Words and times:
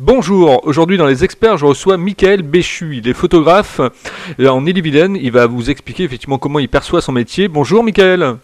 Bonjour, 0.00 0.64
aujourd'hui 0.64 0.96
dans 0.96 1.08
les 1.08 1.24
experts, 1.24 1.56
je 1.56 1.66
reçois 1.66 1.96
Michael 1.96 2.42
Béchu, 2.42 2.98
il 2.98 3.08
est 3.08 3.14
photographe 3.14 3.80
euh, 4.38 4.46
en 4.46 4.64
Ille-et-Vilaine, 4.64 5.16
il 5.16 5.32
va 5.32 5.48
vous 5.48 5.70
expliquer 5.70 6.04
effectivement 6.04 6.38
comment 6.38 6.60
il 6.60 6.68
perçoit 6.68 7.00
son 7.00 7.10
métier. 7.10 7.48
Bonjour 7.48 7.82
Michael. 7.82 8.36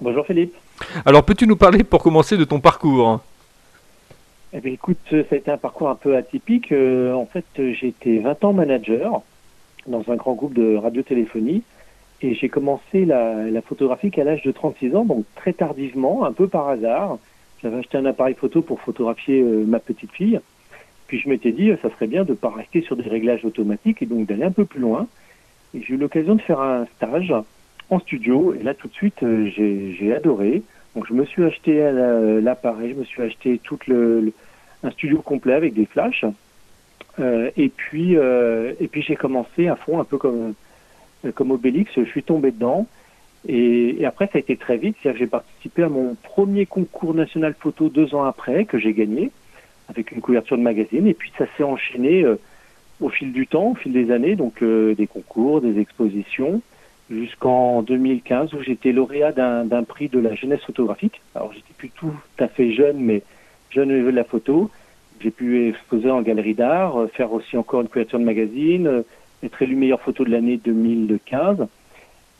Bonjour 0.00 0.26
Philippe. 0.26 0.56
Alors 1.04 1.22
peux-tu 1.22 1.46
nous 1.46 1.54
parler 1.54 1.84
pour 1.84 2.02
commencer 2.02 2.36
de 2.36 2.42
ton 2.42 2.58
parcours? 2.58 3.20
Eh 4.52 4.58
bien 4.58 4.72
écoute, 4.72 4.98
ça 5.08 5.18
a 5.30 5.36
été 5.36 5.52
un 5.52 5.56
parcours 5.56 5.88
un 5.88 5.94
peu 5.94 6.16
atypique. 6.16 6.72
Euh, 6.72 7.12
en 7.12 7.26
fait, 7.26 7.44
j'ai 7.56 7.86
été 7.86 8.18
20 8.18 8.42
ans 8.42 8.52
manager 8.52 9.22
dans 9.86 10.02
un 10.08 10.16
grand 10.16 10.34
groupe 10.34 10.54
de 10.54 10.74
radiotéléphonie 10.74 11.62
et 12.22 12.34
j'ai 12.34 12.48
commencé 12.48 13.04
la, 13.04 13.48
la 13.48 13.62
photographie 13.62 14.10
qu'à 14.10 14.24
l'âge 14.24 14.42
de 14.42 14.50
36 14.50 14.96
ans, 14.96 15.04
donc 15.04 15.26
très 15.36 15.52
tardivement, 15.52 16.24
un 16.24 16.32
peu 16.32 16.48
par 16.48 16.68
hasard. 16.68 17.18
J'avais 17.62 17.76
acheté 17.76 17.98
un 17.98 18.04
appareil 18.06 18.34
photo 18.34 18.62
pour 18.62 18.80
photographier 18.80 19.40
euh, 19.42 19.64
ma 19.64 19.78
petite 19.78 20.10
fille. 20.10 20.40
Puis 21.06 21.20
je 21.20 21.28
m'étais 21.28 21.52
dit, 21.52 21.70
ça 21.82 21.90
serait 21.90 22.06
bien 22.06 22.24
de 22.24 22.30
ne 22.30 22.36
pas 22.36 22.50
rester 22.50 22.82
sur 22.82 22.96
des 22.96 23.08
réglages 23.08 23.44
automatiques 23.44 24.02
et 24.02 24.06
donc 24.06 24.26
d'aller 24.26 24.44
un 24.44 24.50
peu 24.50 24.64
plus 24.64 24.80
loin. 24.80 25.06
Et 25.74 25.82
j'ai 25.82 25.94
eu 25.94 25.96
l'occasion 25.96 26.34
de 26.34 26.42
faire 26.42 26.60
un 26.60 26.86
stage 26.96 27.32
en 27.90 28.00
studio 28.00 28.54
et 28.54 28.62
là 28.62 28.74
tout 28.74 28.88
de 28.88 28.92
suite 28.94 29.22
euh, 29.22 29.48
j'ai 29.54 30.14
adoré. 30.14 30.62
Donc 30.94 31.06
je 31.06 31.12
me 31.12 31.24
suis 31.26 31.44
acheté 31.44 31.90
l'appareil, 32.42 32.92
je 32.94 33.00
me 33.00 33.04
suis 33.04 33.22
acheté 33.22 33.60
tout 33.62 33.78
un 34.82 34.90
studio 34.90 35.20
complet 35.20 35.54
avec 35.54 35.74
des 35.74 35.86
flashs. 35.86 36.24
Euh, 37.18 37.50
et 37.56 37.68
puis 37.68 38.16
euh, 38.16 38.72
puis 38.90 39.02
j'ai 39.02 39.16
commencé 39.16 39.68
à 39.68 39.76
fond 39.76 40.00
un 40.00 40.04
peu 40.04 40.18
comme 40.18 40.54
comme 41.34 41.50
Obélix, 41.50 41.90
je 41.96 42.04
suis 42.04 42.22
tombé 42.22 42.50
dedans. 42.50 42.86
Et, 43.48 44.00
et 44.00 44.06
après 44.06 44.26
ça 44.26 44.32
a 44.36 44.38
été 44.38 44.56
très 44.56 44.76
vite, 44.76 44.96
c'est-à-dire 45.00 45.18
que 45.20 45.24
j'ai 45.24 45.30
participé 45.30 45.82
à 45.84 45.88
mon 45.88 46.16
premier 46.16 46.66
concours 46.66 47.14
national 47.14 47.54
photo 47.58 47.88
deux 47.88 48.14
ans 48.14 48.24
après 48.24 48.64
que 48.64 48.78
j'ai 48.78 48.92
gagné 48.92 49.30
avec 49.88 50.12
une 50.12 50.20
couverture 50.20 50.56
de 50.56 50.62
magazine. 50.62 51.06
Et 51.06 51.14
puis 51.14 51.32
ça 51.38 51.46
s'est 51.56 51.62
enchaîné 51.62 52.22
euh, 52.22 52.38
au 53.00 53.08
fil 53.08 53.32
du 53.32 53.46
temps, 53.46 53.72
au 53.72 53.74
fil 53.74 53.92
des 53.92 54.10
années, 54.10 54.36
donc 54.36 54.62
euh, 54.62 54.94
des 54.94 55.06
concours, 55.06 55.60
des 55.60 55.78
expositions, 55.80 56.62
jusqu'en 57.10 57.82
2015 57.82 58.54
où 58.54 58.62
j'étais 58.62 58.92
lauréat 58.92 59.32
d'un 59.32 59.84
prix 59.84 60.08
de 60.08 60.18
la 60.18 60.34
jeunesse 60.34 60.62
photographique. 60.62 61.20
Alors 61.34 61.52
j'étais 61.52 61.74
plus 61.76 61.90
tout 61.90 62.14
à 62.38 62.48
fait 62.48 62.72
jeune, 62.72 62.98
mais 62.98 63.22
jeune 63.70 63.90
au 63.90 63.94
niveau 63.94 64.10
de 64.10 64.16
la 64.16 64.24
photo. 64.24 64.70
J'ai 65.20 65.30
pu 65.30 65.68
exposer 65.68 66.10
en 66.10 66.20
galerie 66.22 66.54
d'art, 66.54 67.00
euh, 67.00 67.06
faire 67.08 67.32
aussi 67.32 67.56
encore 67.56 67.80
une 67.80 67.88
couverture 67.88 68.18
de 68.18 68.24
magazine, 68.24 69.04
être 69.42 69.62
élu 69.62 69.76
meilleure 69.76 70.00
photo 70.00 70.24
de 70.24 70.30
l'année 70.30 70.56
2015. 70.56 71.66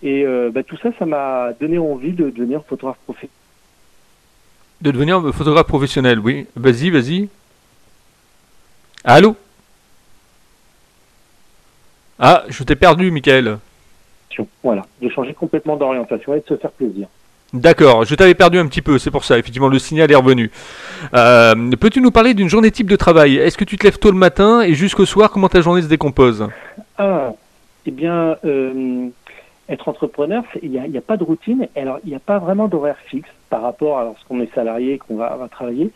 Et 0.03 0.27
bah, 0.53 0.63
tout 0.63 0.77
ça, 0.77 0.91
ça 0.99 1.07
m'a 1.07 1.53
donné 1.59 1.79
envie 1.79 2.13
de 2.13 2.29
devenir 2.29 2.63
photographe 2.65 2.99
professionnel 3.05 3.46
de 4.81 4.91
devenir 4.91 5.23
photographe 5.35 5.67
professionnel, 5.67 6.19
oui. 6.19 6.47
Vas-y, 6.57 6.91
vas-y. 6.91 7.29
Allô? 9.05 9.37
Ah, 12.19 12.45
je 12.49 12.63
t'ai 12.65 12.77
perdu, 12.77 13.11
Michael. 13.11 13.59
Voilà, 14.63 14.85
de 15.01 15.09
changer 15.09 15.33
complètement 15.33 15.77
d'orientation 15.77 16.35
et 16.35 16.41
de 16.41 16.45
se 16.47 16.57
faire 16.57 16.71
plaisir. 16.73 17.09
D'accord, 17.53 18.05
je 18.05 18.15
t'avais 18.15 18.35
perdu 18.35 18.59
un 18.59 18.67
petit 18.67 18.83
peu, 18.83 18.99
c'est 18.99 19.11
pour 19.11 19.25
ça, 19.25 19.39
effectivement, 19.39 19.69
le 19.69 19.79
signal 19.79 20.11
est 20.11 20.17
revenu. 20.17 20.51
Euh, 21.15 21.71
peux-tu 21.81 22.01
nous 22.01 22.11
parler 22.11 22.35
d'une 22.35 22.49
journée 22.49 22.71
type 22.71 22.91
de 22.91 22.97
travail? 22.97 23.37
Est-ce 23.37 23.57
que 23.57 23.65
tu 23.65 23.79
te 23.79 23.85
lèves 23.85 23.99
tôt 23.99 24.11
le 24.11 24.19
matin 24.19 24.63
et 24.63 24.75
jusqu'au 24.75 25.07
soir, 25.07 25.31
comment 25.31 25.49
ta 25.49 25.61
journée 25.61 25.81
se 25.81 25.87
décompose? 25.87 26.49
Ah, 26.99 27.33
eh 27.87 27.91
bien, 27.93 28.37
euh, 28.45 29.09
être 29.69 29.89
entrepreneur, 29.89 30.43
il 30.63 30.71
n'y 30.73 30.79
a, 30.79 30.83
a, 30.83 31.01
pas 31.01 31.17
de 31.17 31.25
routine. 31.25 31.69
Alors, 31.77 32.01
il 32.05 32.11
n'y 32.11 32.17
a 32.17 32.21
pas 32.21 32.39
vraiment 32.39 32.67
d'horaire 32.67 32.99
fixe 33.07 33.31
par 33.51 33.63
rapport 33.63 33.99
à 33.99 34.05
lorsqu'on 34.05 34.41
est 34.41 34.53
salarié 34.55 34.95
et 34.95 34.99
qu'on 34.99 35.17
va, 35.17 35.37
va, 35.37 35.49
travailler. 35.49 35.91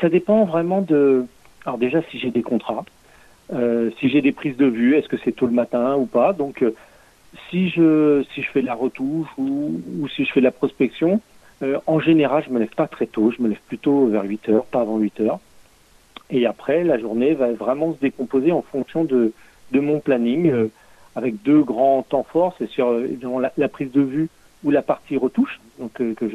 Ça, 0.00 0.08
dépend 0.08 0.44
vraiment 0.44 0.80
de. 0.80 1.26
Alors 1.64 1.78
déjà, 1.78 2.02
si 2.10 2.18
j'ai 2.18 2.30
des 2.30 2.42
contrats, 2.42 2.84
euh, 3.52 3.90
si 3.98 4.08
j'ai 4.08 4.22
des 4.22 4.32
prises 4.32 4.56
de 4.56 4.66
vue, 4.66 4.96
est-ce 4.96 5.08
que 5.08 5.16
c'est 5.24 5.32
tôt 5.32 5.46
le 5.46 5.52
matin 5.52 5.96
ou 5.96 6.06
pas. 6.06 6.32
Donc, 6.32 6.62
euh, 6.62 6.74
si 7.48 7.68
je 7.68 8.24
si 8.34 8.42
je 8.42 8.50
fais 8.50 8.62
de 8.62 8.66
la 8.66 8.74
retouche 8.74 9.28
ou, 9.38 9.80
si 10.14 10.24
je 10.24 10.32
fais 10.32 10.40
de 10.40 10.44
la 10.44 10.50
prospection, 10.50 11.20
euh, 11.62 11.78
en 11.86 12.00
général, 12.00 12.42
je 12.46 12.52
me 12.52 12.58
lève 12.58 12.74
pas 12.74 12.88
très 12.88 13.06
tôt. 13.06 13.30
Je 13.36 13.42
me 13.42 13.48
lève 13.48 13.60
plutôt 13.68 14.06
vers 14.06 14.24
8 14.24 14.48
heures, 14.48 14.64
pas 14.64 14.80
avant 14.80 14.98
8 14.98 15.20
heures. 15.20 15.40
Et 16.30 16.46
après, 16.46 16.84
la 16.84 16.98
journée 16.98 17.34
va 17.34 17.52
vraiment 17.52 17.92
se 17.92 18.00
décomposer 18.00 18.52
en 18.52 18.62
fonction 18.62 19.04
de 19.04 19.32
de 19.72 19.80
mon 19.80 20.00
planning. 20.00 20.70
Avec 21.16 21.42
deux 21.42 21.62
grands 21.62 22.02
temps 22.02 22.22
forts, 22.22 22.54
c'est 22.58 22.68
sur 22.70 22.92
la, 23.56 23.68
prise 23.68 23.90
de 23.90 24.00
vue 24.00 24.28
ou 24.64 24.70
la 24.70 24.82
partie 24.82 25.16
retouche, 25.16 25.60
euh, 25.80 26.14
que 26.14 26.28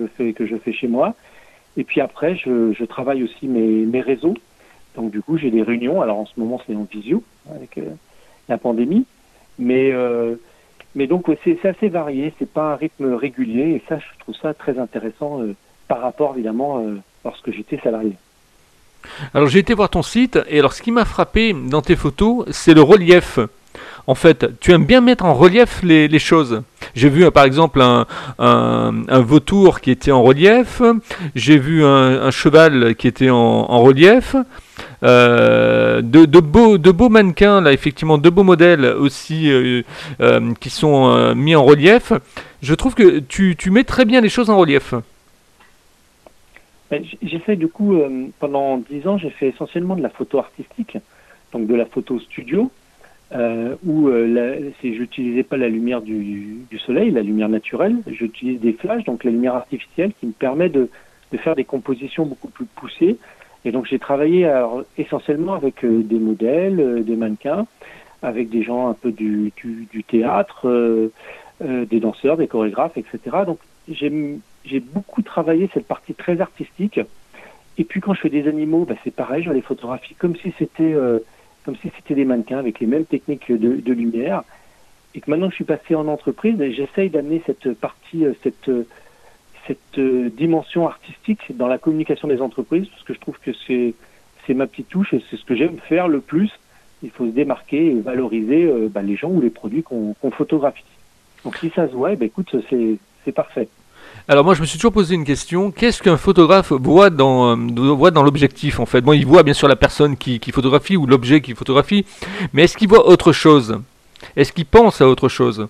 je 0.45 0.55
fais 0.57 0.73
chez 0.73 0.87
moi. 0.87 1.15
Et 1.77 1.83
puis 1.83 2.01
après, 2.01 2.35
je, 2.35 2.85
travaille 2.85 3.23
aussi 3.23 3.47
mes, 3.47 4.01
réseaux. 4.01 4.35
Donc 4.95 5.11
du 5.11 5.21
coup, 5.21 5.37
j'ai 5.37 5.51
des 5.51 5.61
réunions. 5.61 6.01
Alors 6.01 6.19
en 6.19 6.25
ce 6.25 6.39
moment, 6.39 6.61
c'est 6.65 6.75
en 6.75 6.87
visio 6.89 7.23
avec 7.53 7.77
euh, 7.77 7.89
la 8.47 8.57
pandémie, 8.57 9.05
mais 9.59 9.91
euh, 9.91 10.35
donc 10.95 11.25
c'est 11.43 11.65
assez 11.65 11.89
varié. 11.89 12.33
C'est 12.39 12.49
pas 12.49 12.73
un 12.73 12.75
rythme 12.75 13.13
régulier 13.13 13.71
et 13.71 13.83
ça, 13.89 13.99
je 13.99 14.19
trouve 14.19 14.35
ça 14.41 14.53
très 14.53 14.79
intéressant 14.79 15.41
par 15.87 16.01
rapport 16.01 16.33
évidemment 16.35 16.81
lorsque 17.25 17.51
j'étais 17.51 17.77
salarié. 17.79 18.13
Alors 19.33 19.47
j'ai 19.47 19.59
été 19.59 19.73
voir 19.73 19.89
ton 19.89 20.01
site 20.01 20.39
et 20.47 20.59
alors 20.59 20.73
ce 20.73 20.81
qui 20.81 20.91
m'a 20.91 21.05
frappé 21.05 21.53
dans 21.53 21.81
tes 21.81 21.95
photos, 21.95 22.45
c'est 22.49 22.73
le 22.73 22.81
relief 22.81 23.39
en 24.07 24.15
fait, 24.15 24.59
tu 24.59 24.71
aimes 24.71 24.85
bien 24.85 25.01
mettre 25.01 25.25
en 25.25 25.33
relief 25.33 25.81
les 25.83 26.19
choses. 26.19 26.63
J'ai 26.95 27.09
vu 27.09 27.29
par 27.31 27.43
exemple 27.43 27.81
un, 27.81 28.07
un, 28.39 29.03
un, 29.07 29.19
vautour 29.19 29.81
qui 29.81 29.91
était 29.91 30.11
en 30.11 30.23
relief, 30.23 30.81
j'ai 31.35 31.57
vu 31.57 31.83
un, 31.83 32.31
cheval 32.31 32.95
qui 32.95 33.07
était 33.07 33.29
en, 33.29 33.79
relief, 33.81 34.35
euh, 35.03 36.01
de, 36.01 36.39
beaux, 36.39 36.77
de 36.77 36.91
beaux 36.91 37.09
mannequins, 37.09 37.59
là 37.61 37.73
effectivement, 37.73 38.17
de 38.17 38.29
beaux 38.29 38.43
modèles 38.43 38.85
aussi 38.85 39.51
euh, 39.51 39.81
euh, 40.21 40.53
qui 40.59 40.69
sont 40.69 41.09
euh, 41.09 41.35
mis 41.35 41.55
en 41.55 41.63
relief. 41.63 42.13
Je 42.61 42.73
trouve 42.73 42.95
que 42.95 43.19
tu, 43.19 43.55
tu, 43.57 43.71
mets 43.71 43.83
très 43.83 44.05
bien 44.05 44.21
les 44.21 44.29
choses 44.29 44.49
en 44.49 44.57
relief. 44.57 44.93
Ben, 46.89 47.03
j'ai 47.21 47.39
fait 47.39 47.55
du 47.55 47.67
coup, 47.67 47.95
euh, 47.95 48.27
pendant 48.39 48.77
dix 48.77 49.05
ans, 49.07 49.17
j'ai 49.17 49.31
fait 49.31 49.49
essentiellement 49.49 49.95
de 49.95 50.01
la 50.01 50.09
photo 50.09 50.39
artistique, 50.39 50.97
donc 51.51 51.67
de 51.67 51.75
la 51.75 51.85
photo 51.85 52.19
studio 52.19 52.71
euh, 53.35 53.75
où 53.85 54.07
euh, 54.07 54.71
j'utilisais 54.81 55.43
pas 55.43 55.57
la 55.57 55.67
lumière 55.67 56.01
du, 56.01 56.65
soleil, 56.85 57.11
la 57.11 57.21
lumière 57.21 57.49
naturelle, 57.49 57.97
j'utilise 58.07 58.61
des 58.61 58.73
flashs, 58.73 59.03
donc 59.03 59.23
la 59.23 59.31
lumière 59.31 59.55
artificielle 59.55 60.11
qui 60.19 60.27
me 60.27 60.31
permet 60.31 60.69
de, 60.69 60.89
faire 61.43 61.55
des 61.55 61.65
compositions 61.65 62.25
beaucoup 62.25 62.47
plus 62.47 62.65
poussées. 62.65 63.17
Et 63.65 63.71
donc 63.71 63.87
j'ai 63.87 63.99
travaillé 63.99 64.49
essentiellement 64.97 65.53
avec 65.53 65.83
euh, 65.83 66.01
des 66.01 66.19
modèles, 66.19 66.79
euh, 66.79 67.01
des 67.01 67.17
mannequins, 67.17 67.65
avec 68.21 68.49
des 68.49 68.63
gens 68.63 68.87
un 68.87 68.93
peu 68.93 69.11
du, 69.11 69.51
théâtre, 70.07 71.11
des 71.61 71.99
danseurs, 71.99 72.37
des 72.37 72.47
chorégraphes, 72.47 72.97
etc. 72.97 73.19
Donc 73.45 73.59
j'ai 73.89 74.79
beaucoup 74.79 75.21
travaillé 75.23 75.69
cette 75.73 75.87
partie 75.87 76.13
très 76.13 76.39
artistique. 76.39 77.01
Et 77.77 77.83
puis 77.83 77.99
quand 77.99 78.13
je 78.13 78.21
fais 78.21 78.29
des 78.29 78.47
animaux, 78.47 78.85
bah, 78.85 78.95
c'est 79.03 79.13
pareil, 79.13 79.43
je 79.43 79.51
les 79.51 79.61
photographie 79.61 80.15
comme 80.15 80.37
si 80.37 80.53
c'était 80.57 80.95
comme 81.65 81.75
si 81.77 81.91
c'était 81.97 82.13
des 82.13 82.25
mannequins 82.25 82.59
avec 82.59 82.79
les 82.79 82.87
mêmes 82.87 83.05
techniques 83.05 83.51
de, 83.51 83.91
lumière. 83.91 84.43
Et 85.15 85.21
que 85.21 85.29
maintenant 85.29 85.47
que 85.47 85.53
je 85.53 85.55
suis 85.55 85.65
passé 85.65 85.95
en 85.95 86.07
entreprise, 86.07 86.55
j'essaye 86.71 87.09
d'amener 87.09 87.41
cette 87.45 87.73
partie, 87.73 88.25
cette, 88.43 88.69
cette 89.65 89.99
dimension 89.99 90.87
artistique 90.87 91.55
dans 91.57 91.67
la 91.67 91.77
communication 91.77 92.27
des 92.27 92.41
entreprises, 92.41 92.87
parce 92.89 93.03
que 93.03 93.13
je 93.13 93.19
trouve 93.19 93.39
que 93.39 93.51
c'est, 93.65 93.95
c'est 94.45 94.53
ma 94.53 94.67
petite 94.67 94.89
touche 94.89 95.13
et 95.13 95.23
c'est 95.29 95.37
ce 95.37 95.45
que 95.45 95.55
j'aime 95.55 95.77
faire 95.79 96.07
le 96.07 96.19
plus. 96.19 96.51
Il 97.03 97.09
faut 97.09 97.25
se 97.25 97.31
démarquer 97.31 97.91
et 97.91 97.99
valoriser 97.99 98.65
euh, 98.65 98.89
bah, 98.89 99.01
les 99.01 99.15
gens 99.15 99.29
ou 99.29 99.41
les 99.41 99.49
produits 99.49 99.83
qu'on, 99.83 100.15
photographie. 100.31 100.83
Donc 101.43 101.57
si 101.57 101.69
ça 101.69 101.87
se 101.87 101.93
voit, 101.93 102.15
bah, 102.15 102.25
écoute, 102.25 102.55
c'est, 102.69 102.97
c'est 103.23 103.31
parfait. 103.31 103.67
Alors 104.27 104.43
moi 104.43 104.55
je 104.55 104.61
me 104.61 104.65
suis 104.65 104.79
toujours 104.79 104.91
posé 104.91 105.13
une 105.13 105.23
question, 105.23 105.69
qu'est-ce 105.69 106.01
qu'un 106.01 106.17
photographe 106.17 106.71
voit 106.71 107.11
dans, 107.11 107.55
euh, 107.55 108.23
l'objectif 108.23 108.79
en 108.79 108.87
fait? 108.87 109.01
Bon 109.01 109.13
il 109.13 109.23
voit 109.23 109.43
bien 109.43 109.53
sûr 109.53 109.67
la 109.67 109.75
personne 109.75 110.17
qui, 110.17 110.39
photographie 110.51 110.97
ou 110.97 111.05
l'objet 111.05 111.41
qui 111.41 111.53
photographie, 111.53 112.07
mais 112.51 112.63
est-ce 112.63 112.75
qu'il 112.75 112.87
voit 112.87 113.07
autre 113.07 113.33
chose? 113.33 113.79
Est-ce 114.35 114.51
qu'il 114.51 114.65
pense 114.65 114.99
à 114.99 115.07
autre 115.07 115.29
chose? 115.29 115.67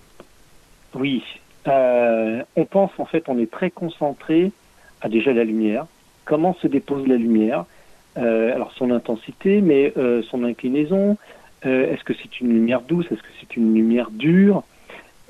Oui, 0.94 1.22
euh, 1.68 2.42
on 2.56 2.64
pense 2.64 2.92
en 2.96 3.04
fait, 3.04 3.24
on 3.28 3.38
est 3.38 3.50
très 3.50 3.70
concentré 3.70 4.52
à 5.02 5.10
déjà 5.10 5.34
la 5.34 5.44
lumière, 5.44 5.84
comment 6.24 6.56
se 6.62 6.66
dépose 6.66 7.06
la 7.06 7.16
lumière, 7.16 7.66
euh, 8.16 8.54
alors 8.54 8.72
son 8.78 8.90
intensité, 8.90 9.60
mais 9.60 9.92
son 10.30 10.44
inclinaison, 10.44 11.18
est-ce 11.62 12.04
que 12.04 12.14
c'est 12.14 12.40
une 12.40 12.54
lumière 12.54 12.80
douce, 12.80 13.04
est-ce 13.10 13.20
que 13.20 13.34
c'est 13.38 13.54
une 13.58 13.74
lumière 13.74 14.08
dure? 14.10 14.62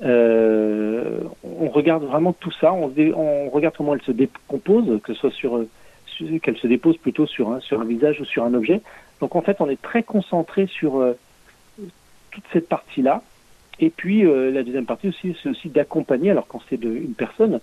Euh, 0.03 1.21
on 1.43 1.69
regarde 1.69 2.03
vraiment 2.03 2.33
tout 2.33 2.51
ça, 2.51 2.71
on, 2.71 2.93
on, 3.15 3.49
regarde 3.49 3.75
comment 3.75 3.95
elle 3.95 4.01
se 4.01 4.11
décompose, 4.11 5.01
que 5.01 5.13
ce 5.13 5.19
soit 5.19 5.31
sur, 5.31 5.65
sur 6.05 6.27
qu'elle 6.41 6.57
se 6.57 6.67
dépose 6.67 6.97
plutôt 6.97 7.25
sur 7.25 7.51
un, 7.51 7.59
sur 7.59 7.81
un 7.81 7.85
visage 7.85 8.21
ou 8.21 8.25
sur 8.25 8.43
un 8.43 8.53
objet. 8.53 8.81
Donc 9.21 9.35
en 9.35 9.41
fait, 9.41 9.57
on 9.59 9.69
est 9.69 9.81
très 9.81 10.03
concentré 10.03 10.67
sur 10.67 10.97
euh, 10.99 11.17
toute 12.31 12.43
cette 12.53 12.69
partie-là. 12.69 13.23
Et 13.79 13.89
puis 13.89 14.25
euh, 14.25 14.51
la 14.51 14.63
deuxième 14.63 14.85
partie 14.85 15.09
aussi, 15.09 15.35
c'est 15.41 15.49
aussi 15.49 15.69
d'accompagner. 15.69 16.31
Alors 16.31 16.47
quand 16.47 16.61
c'est 16.69 16.81
une 16.83 17.13
personne, 17.13 17.59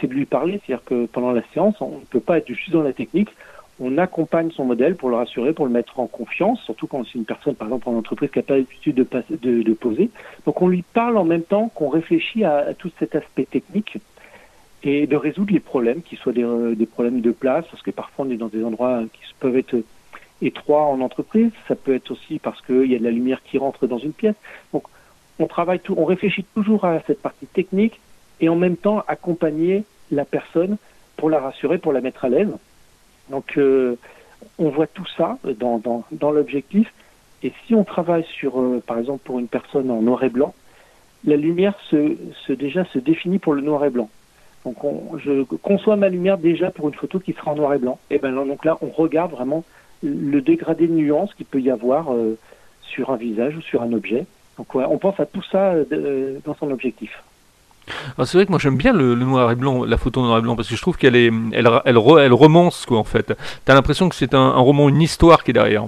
c'est 0.00 0.06
de 0.08 0.14
lui 0.14 0.26
parler, 0.26 0.60
c'est-à-dire 0.64 0.84
que 0.84 1.06
pendant 1.06 1.32
la 1.32 1.42
séance, 1.54 1.80
on 1.80 1.98
ne 1.98 2.04
peut 2.04 2.20
pas 2.20 2.38
être 2.38 2.48
juste 2.48 2.70
dans 2.70 2.82
la 2.82 2.92
technique. 2.92 3.30
On 3.78 3.98
accompagne 3.98 4.50
son 4.50 4.64
modèle 4.64 4.96
pour 4.96 5.10
le 5.10 5.16
rassurer, 5.16 5.52
pour 5.52 5.66
le 5.66 5.72
mettre 5.72 6.00
en 6.00 6.06
confiance, 6.06 6.60
surtout 6.62 6.86
quand 6.86 7.04
c'est 7.04 7.18
une 7.18 7.24
personne, 7.24 7.54
par 7.54 7.68
exemple, 7.68 7.88
en 7.88 7.96
entreprise 7.96 8.30
qui 8.30 8.38
n'a 8.38 8.42
pas 8.42 8.56
l'habitude 8.56 8.94
de, 8.94 9.74
poser. 9.74 10.10
Donc 10.46 10.62
on 10.62 10.68
lui 10.68 10.82
parle 10.82 11.18
en 11.18 11.24
même 11.24 11.42
temps 11.42 11.68
qu'on 11.74 11.88
réfléchit 11.88 12.44
à, 12.44 12.72
tout 12.74 12.90
cet 12.98 13.14
aspect 13.14 13.44
technique 13.44 13.98
et 14.82 15.06
de 15.06 15.16
résoudre 15.16 15.52
les 15.52 15.60
problèmes, 15.60 16.02
qu'ils 16.02 16.18
soient 16.18 16.32
des, 16.32 16.44
euh, 16.44 16.74
des, 16.74 16.86
problèmes 16.86 17.20
de 17.20 17.32
place, 17.32 17.66
parce 17.70 17.82
que 17.82 17.90
parfois 17.90 18.24
on 18.26 18.30
est 18.30 18.36
dans 18.36 18.48
des 18.48 18.64
endroits 18.64 19.02
qui 19.12 19.34
peuvent 19.40 19.56
être 19.56 19.76
étroits 20.40 20.84
en 20.84 21.00
entreprise, 21.00 21.50
ça 21.68 21.74
peut 21.74 21.94
être 21.94 22.10
aussi 22.10 22.38
parce 22.38 22.60
qu'il 22.62 22.90
y 22.90 22.94
a 22.94 22.98
de 22.98 23.04
la 23.04 23.10
lumière 23.10 23.42
qui 23.42 23.58
rentre 23.58 23.86
dans 23.86 23.98
une 23.98 24.12
pièce. 24.12 24.34
Donc 24.72 24.84
on 25.38 25.46
travaille 25.46 25.80
tout, 25.80 25.94
on 25.98 26.04
réfléchit 26.04 26.44
toujours 26.54 26.84
à 26.84 27.00
cette 27.06 27.20
partie 27.20 27.46
technique 27.46 28.00
et 28.40 28.48
en 28.48 28.56
même 28.56 28.76
temps 28.76 29.02
accompagner 29.08 29.84
la 30.10 30.24
personne 30.24 30.76
pour 31.16 31.30
la 31.30 31.40
rassurer, 31.40 31.78
pour 31.78 31.92
la 31.92 32.00
mettre 32.00 32.24
à 32.24 32.28
l'aise. 32.28 32.52
Donc, 33.30 33.56
euh, 33.56 33.96
on 34.58 34.68
voit 34.70 34.86
tout 34.86 35.06
ça 35.16 35.38
dans, 35.58 36.32
l'objectif. 36.32 36.92
Et 37.42 37.52
si 37.66 37.74
on 37.74 37.84
travaille 37.84 38.24
sur, 38.24 38.60
euh, 38.60 38.82
par 38.86 38.98
exemple, 38.98 39.20
pour 39.24 39.38
une 39.38 39.48
personne 39.48 39.90
en 39.90 40.02
noir 40.02 40.22
et 40.24 40.28
blanc, 40.28 40.54
la 41.24 41.36
lumière 41.36 41.74
se, 41.90 42.52
déjà 42.52 42.84
se 42.86 42.98
définit 42.98 43.38
pour 43.38 43.54
le 43.54 43.62
noir 43.62 43.84
et 43.84 43.90
blanc. 43.90 44.08
Donc, 44.64 44.82
on, 44.84 45.18
je 45.18 45.42
conçois 45.42 45.96
ma 45.96 46.08
lumière 46.08 46.38
déjà 46.38 46.70
pour 46.70 46.88
une 46.88 46.94
photo 46.94 47.18
qui 47.20 47.32
sera 47.32 47.52
en 47.52 47.56
noir 47.56 47.74
et 47.74 47.78
blanc. 47.78 47.98
Et 48.10 48.18
ben 48.18 48.32
donc 48.32 48.64
là, 48.64 48.78
on 48.80 48.88
regarde 48.88 49.30
vraiment 49.30 49.64
le 50.02 50.40
dégradé 50.40 50.86
de 50.86 50.92
nuances 50.92 51.34
qu'il 51.34 51.46
peut 51.46 51.60
y 51.60 51.70
avoir 51.70 52.12
euh, 52.12 52.36
sur 52.82 53.10
un 53.10 53.16
visage 53.16 53.56
ou 53.56 53.60
sur 53.60 53.82
un 53.82 53.92
objet. 53.92 54.26
Donc, 54.58 54.74
on 54.74 54.98
pense 54.98 55.20
à 55.20 55.26
tout 55.26 55.42
ça 55.42 55.74
dans 56.44 56.54
son 56.54 56.70
objectif. 56.70 57.22
Ah, 58.18 58.26
c'est 58.26 58.36
vrai 58.36 58.46
que 58.46 58.50
moi 58.50 58.58
j'aime 58.58 58.76
bien 58.76 58.92
le, 58.92 59.14
noir 59.14 59.50
et 59.52 59.54
blanc, 59.54 59.84
la 59.84 59.96
photo 59.96 60.22
noir 60.22 60.38
et 60.38 60.42
blanc, 60.42 60.56
parce 60.56 60.68
que 60.68 60.76
je 60.76 60.80
trouve 60.80 60.96
qu'elle 60.96 61.16
est, 61.16 61.30
elle, 61.52 61.68
elle, 61.84 61.98
elle, 62.18 62.32
romance 62.32 62.84
quoi 62.86 62.98
en 62.98 63.04
fait. 63.04 63.32
T'as 63.64 63.74
l'impression 63.74 64.08
que 64.08 64.14
c'est 64.14 64.34
un, 64.34 64.50
roman, 64.50 64.88
une 64.88 65.02
histoire 65.02 65.44
qui 65.44 65.50
est 65.50 65.54
derrière. 65.54 65.86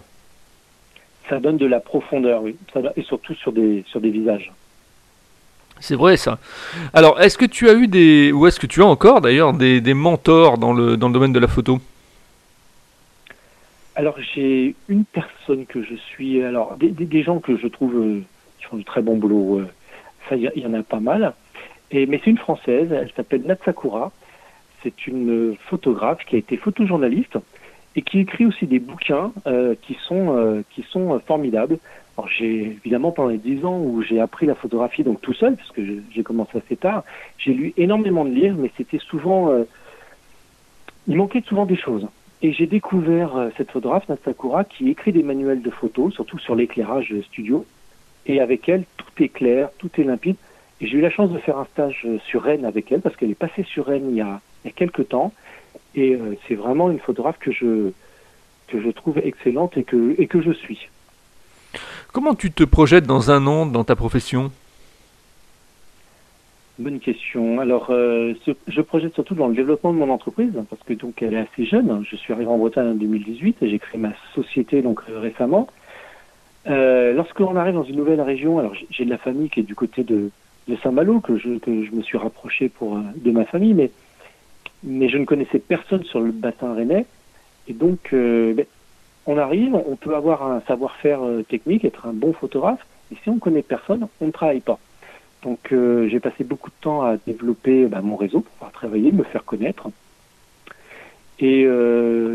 Ça 1.28 1.40
donne 1.40 1.56
de 1.56 1.66
la 1.66 1.80
profondeur, 1.80 2.42
oui, 2.42 2.56
et 2.96 3.02
surtout 3.02 3.34
sur 3.34 3.52
des, 3.52 3.84
sur 3.88 4.00
des 4.00 4.10
visages. 4.10 4.52
C'est 5.80 5.94
vrai 5.94 6.16
ça. 6.16 6.38
Alors, 6.92 7.20
est-ce 7.20 7.38
que 7.38 7.44
tu 7.44 7.68
as 7.68 7.74
eu 7.74 7.86
des, 7.86 8.32
ou 8.32 8.46
est-ce 8.46 8.58
que 8.58 8.66
tu 8.66 8.82
as 8.82 8.86
encore 8.86 9.20
d'ailleurs 9.20 9.52
des, 9.52 9.80
des 9.80 9.94
mentors 9.94 10.58
dans 10.58 10.72
le, 10.72 10.96
dans 10.96 11.08
le 11.08 11.14
domaine 11.14 11.32
de 11.32 11.38
la 11.38 11.48
photo? 11.48 11.80
Alors, 13.94 14.16
j'ai 14.34 14.74
une 14.88 15.04
personne 15.04 15.66
que 15.66 15.82
je 15.82 15.94
suis, 15.94 16.42
alors 16.42 16.76
des, 16.76 16.90
des, 16.90 17.22
gens 17.22 17.40
que 17.40 17.56
je 17.56 17.66
trouve 17.66 17.96
euh, 17.96 18.22
qui 18.58 18.64
font 18.64 18.76
du 18.76 18.84
très 18.84 19.02
bon 19.02 19.16
boulot. 19.16 19.58
Euh, 19.58 19.68
ça, 20.28 20.36
il 20.36 20.52
y, 20.54 20.66
en 20.66 20.74
a 20.74 20.82
pas 20.82 21.00
mal. 21.00 21.34
Et, 21.90 22.06
mais 22.06 22.20
c'est 22.22 22.30
une 22.30 22.38
Française, 22.38 22.92
elle 22.92 23.10
s'appelle 23.16 23.42
Natsakura. 23.42 24.12
C'est 24.82 25.06
une 25.06 25.56
photographe 25.68 26.24
qui 26.24 26.36
a 26.36 26.38
été 26.38 26.56
photojournaliste 26.56 27.38
et 27.96 28.02
qui 28.02 28.20
écrit 28.20 28.46
aussi 28.46 28.66
des 28.66 28.78
bouquins 28.78 29.32
euh, 29.46 29.74
qui 29.82 29.96
sont 30.06 30.36
euh, 30.36 30.62
qui 30.70 30.84
sont 30.90 31.18
formidables. 31.26 31.78
Alors 32.16 32.28
j'ai 32.28 32.76
évidemment 32.82 33.10
pendant 33.10 33.30
les 33.30 33.38
dix 33.38 33.64
ans 33.64 33.78
où 33.78 34.02
j'ai 34.02 34.20
appris 34.20 34.46
la 34.46 34.54
photographie 34.54 35.02
donc 35.02 35.20
tout 35.20 35.34
seul 35.34 35.56
parce 35.56 35.70
que 35.70 35.82
j'ai 36.12 36.22
commencé 36.22 36.58
assez 36.58 36.76
tard, 36.76 37.04
j'ai 37.38 37.54
lu 37.54 37.72
énormément 37.76 38.24
de 38.24 38.30
livres, 38.30 38.56
mais 38.58 38.70
c'était 38.76 38.98
souvent 38.98 39.50
euh, 39.50 39.64
il 41.08 41.16
manquait 41.16 41.42
souvent 41.46 41.64
des 41.64 41.76
choses. 41.76 42.06
Et 42.40 42.52
j'ai 42.52 42.66
découvert 42.66 43.36
euh, 43.36 43.48
cette 43.56 43.70
photographe 43.70 44.08
Natsakura 44.08 44.64
qui 44.64 44.90
écrit 44.90 45.12
des 45.12 45.22
manuels 45.22 45.62
de 45.62 45.70
photos, 45.70 46.14
surtout 46.14 46.38
sur 46.38 46.54
l'éclairage 46.54 47.12
studio. 47.26 47.66
Et 48.26 48.40
avec 48.40 48.68
elle, 48.68 48.84
tout 48.96 49.22
est 49.22 49.28
clair, 49.28 49.70
tout 49.78 49.90
est 49.98 50.04
limpide. 50.04 50.36
Et 50.80 50.86
j'ai 50.86 50.98
eu 50.98 51.00
la 51.00 51.10
chance 51.10 51.30
de 51.30 51.38
faire 51.38 51.58
un 51.58 51.66
stage 51.66 52.02
euh, 52.04 52.18
sur 52.26 52.42
Rennes 52.42 52.64
avec 52.64 52.90
elle, 52.92 53.00
parce 53.00 53.16
qu'elle 53.16 53.30
est 53.30 53.34
passée 53.34 53.64
sur 53.64 53.86
Rennes 53.86 54.08
il 54.10 54.16
y 54.16 54.20
a, 54.20 54.40
il 54.64 54.68
y 54.68 54.70
a 54.70 54.72
quelques 54.72 55.08
temps. 55.08 55.32
Et 55.94 56.14
euh, 56.14 56.36
c'est 56.46 56.54
vraiment 56.54 56.90
une 56.90 57.00
photographe 57.00 57.38
que 57.38 57.50
je, 57.50 57.90
que 58.68 58.80
je 58.80 58.90
trouve 58.90 59.18
excellente 59.18 59.76
et 59.76 59.84
que, 59.84 60.14
et 60.18 60.26
que 60.26 60.40
je 60.40 60.52
suis. 60.52 60.88
Comment 62.12 62.34
tu 62.34 62.50
te 62.52 62.64
projettes 62.64 63.06
dans 63.06 63.30
un 63.30 63.46
an 63.46 63.66
dans 63.66 63.84
ta 63.84 63.96
profession? 63.96 64.50
Bonne 66.78 67.00
question. 67.00 67.58
Alors, 67.58 67.88
euh, 67.90 68.34
je 68.68 68.80
projette 68.80 69.14
surtout 69.14 69.34
dans 69.34 69.48
le 69.48 69.54
développement 69.54 69.92
de 69.92 69.98
mon 69.98 70.10
entreprise, 70.10 70.52
parce 70.70 70.82
que 70.84 70.94
donc 70.94 71.20
elle 71.22 71.34
est 71.34 71.38
assez 71.52 71.66
jeune. 71.66 72.04
Je 72.08 72.14
suis 72.14 72.32
arrivé 72.32 72.48
en 72.48 72.56
Bretagne 72.56 72.90
en 72.90 72.94
2018 72.94 73.56
et 73.62 73.70
j'ai 73.70 73.78
créé 73.80 74.00
ma 74.00 74.12
société 74.32 74.80
donc 74.80 75.00
récemment. 75.08 75.66
Euh, 76.68 77.12
Lorsqu'on 77.14 77.56
arrive 77.56 77.74
dans 77.74 77.82
une 77.82 77.96
nouvelle 77.96 78.20
région, 78.20 78.60
alors 78.60 78.74
j'ai 78.90 79.04
de 79.04 79.10
la 79.10 79.18
famille 79.18 79.50
qui 79.50 79.60
est 79.60 79.64
du 79.64 79.74
côté 79.74 80.04
de, 80.04 80.30
de 80.68 80.76
Saint-Malo 80.76 81.20
que 81.20 81.36
je, 81.36 81.58
que 81.58 81.84
je 81.84 81.90
me 81.92 82.02
suis 82.02 82.18
rapproché 82.18 82.68
pour, 82.68 82.96
euh, 82.96 83.00
de 83.16 83.30
ma 83.30 83.44
famille, 83.44 83.74
mais, 83.74 83.90
mais 84.82 85.08
je 85.08 85.16
ne 85.18 85.24
connaissais 85.24 85.58
personne 85.58 86.04
sur 86.04 86.20
le 86.20 86.30
bassin 86.30 86.74
rennais. 86.74 87.06
Et 87.66 87.72
donc, 87.72 88.10
euh, 88.12 88.54
ben, 88.54 88.66
on 89.26 89.38
arrive, 89.38 89.74
on 89.74 89.96
peut 89.96 90.14
avoir 90.14 90.42
un 90.42 90.60
savoir-faire 90.62 91.22
euh, 91.22 91.42
technique, 91.42 91.84
être 91.84 92.06
un 92.06 92.12
bon 92.12 92.32
photographe, 92.32 92.86
et 93.12 93.16
si 93.22 93.30
on 93.30 93.36
ne 93.36 93.40
connaît 93.40 93.62
personne, 93.62 94.06
on 94.20 94.26
ne 94.26 94.30
travaille 94.30 94.60
pas. 94.60 94.78
Donc, 95.44 95.68
j'ai 95.70 96.18
passé 96.18 96.42
beaucoup 96.42 96.68
de 96.68 96.74
temps 96.80 97.02
à 97.02 97.16
développer 97.16 97.86
ben, 97.86 98.00
mon 98.00 98.16
réseau 98.16 98.40
pour 98.40 98.50
pouvoir 98.54 98.72
travailler, 98.72 99.12
me 99.12 99.22
faire 99.22 99.44
connaître. 99.44 99.88
Et 101.38 101.64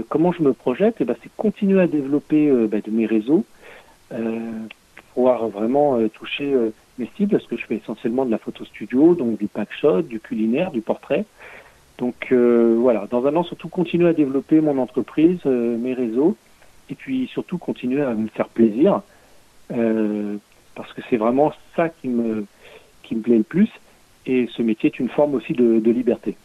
comment 0.07 0.31
je 0.31 0.41
me 0.41 0.53
projette? 0.53 0.95
Eh 1.01 1.03
ben, 1.03 1.13
C'est 1.21 1.29
continuer 1.35 1.81
à 1.81 1.87
développer 1.87 2.49
ben, 2.49 2.79
de 2.79 2.91
mes 2.91 3.05
réseaux, 3.05 3.43
pouvoir 5.13 5.49
vraiment 5.49 5.99
toucher 6.07 6.55
parce 7.29 7.45
que 7.45 7.57
je 7.57 7.65
fais 7.65 7.75
essentiellement 7.75 8.25
de 8.25 8.31
la 8.31 8.37
photo 8.37 8.65
studio, 8.65 9.15
donc 9.15 9.37
du 9.39 9.47
pack 9.47 9.69
shot, 9.73 10.03
du 10.03 10.19
culinaire, 10.19 10.71
du 10.71 10.81
portrait. 10.81 11.25
Donc 11.97 12.27
euh, 12.31 12.75
voilà, 12.79 13.07
dans 13.09 13.25
un 13.25 13.35
an, 13.35 13.43
surtout 13.43 13.69
continuer 13.69 14.09
à 14.09 14.13
développer 14.13 14.61
mon 14.61 14.77
entreprise, 14.77 15.39
euh, 15.45 15.77
mes 15.77 15.93
réseaux, 15.93 16.35
et 16.89 16.95
puis 16.95 17.27
surtout 17.27 17.57
continuer 17.57 18.01
à 18.01 18.13
me 18.13 18.27
faire 18.27 18.47
plaisir, 18.47 19.01
euh, 19.71 20.37
parce 20.75 20.91
que 20.93 21.01
c'est 21.09 21.17
vraiment 21.17 21.53
ça 21.75 21.89
qui 21.89 22.07
me, 22.07 22.45
qui 23.03 23.15
me 23.15 23.21
plaît 23.21 23.37
le 23.37 23.43
plus, 23.43 23.69
et 24.25 24.47
ce 24.55 24.61
métier 24.61 24.89
est 24.89 24.99
une 24.99 25.09
forme 25.09 25.35
aussi 25.35 25.53
de, 25.53 25.79
de 25.79 25.91
liberté. 25.91 26.35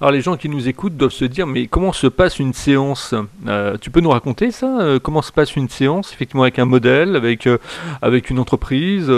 Alors 0.00 0.10
les 0.12 0.20
gens 0.20 0.36
qui 0.36 0.48
nous 0.48 0.68
écoutent 0.68 0.96
doivent 0.96 1.12
se 1.12 1.24
dire 1.24 1.46
mais 1.46 1.66
comment 1.66 1.92
se 1.92 2.06
passe 2.06 2.38
une 2.38 2.52
séance? 2.52 3.14
Euh, 3.46 3.76
Tu 3.80 3.90
peux 3.90 4.00
nous 4.00 4.10
raconter 4.10 4.50
ça? 4.50 4.80
Euh, 4.80 4.98
Comment 4.98 5.22
se 5.22 5.32
passe 5.32 5.56
une 5.56 5.68
séance 5.68 6.12
effectivement 6.12 6.42
avec 6.42 6.58
un 6.58 6.64
modèle, 6.64 7.16
avec, 7.16 7.46
euh, 7.46 7.58
avec 8.02 8.30
une 8.30 8.38
entreprise? 8.38 9.10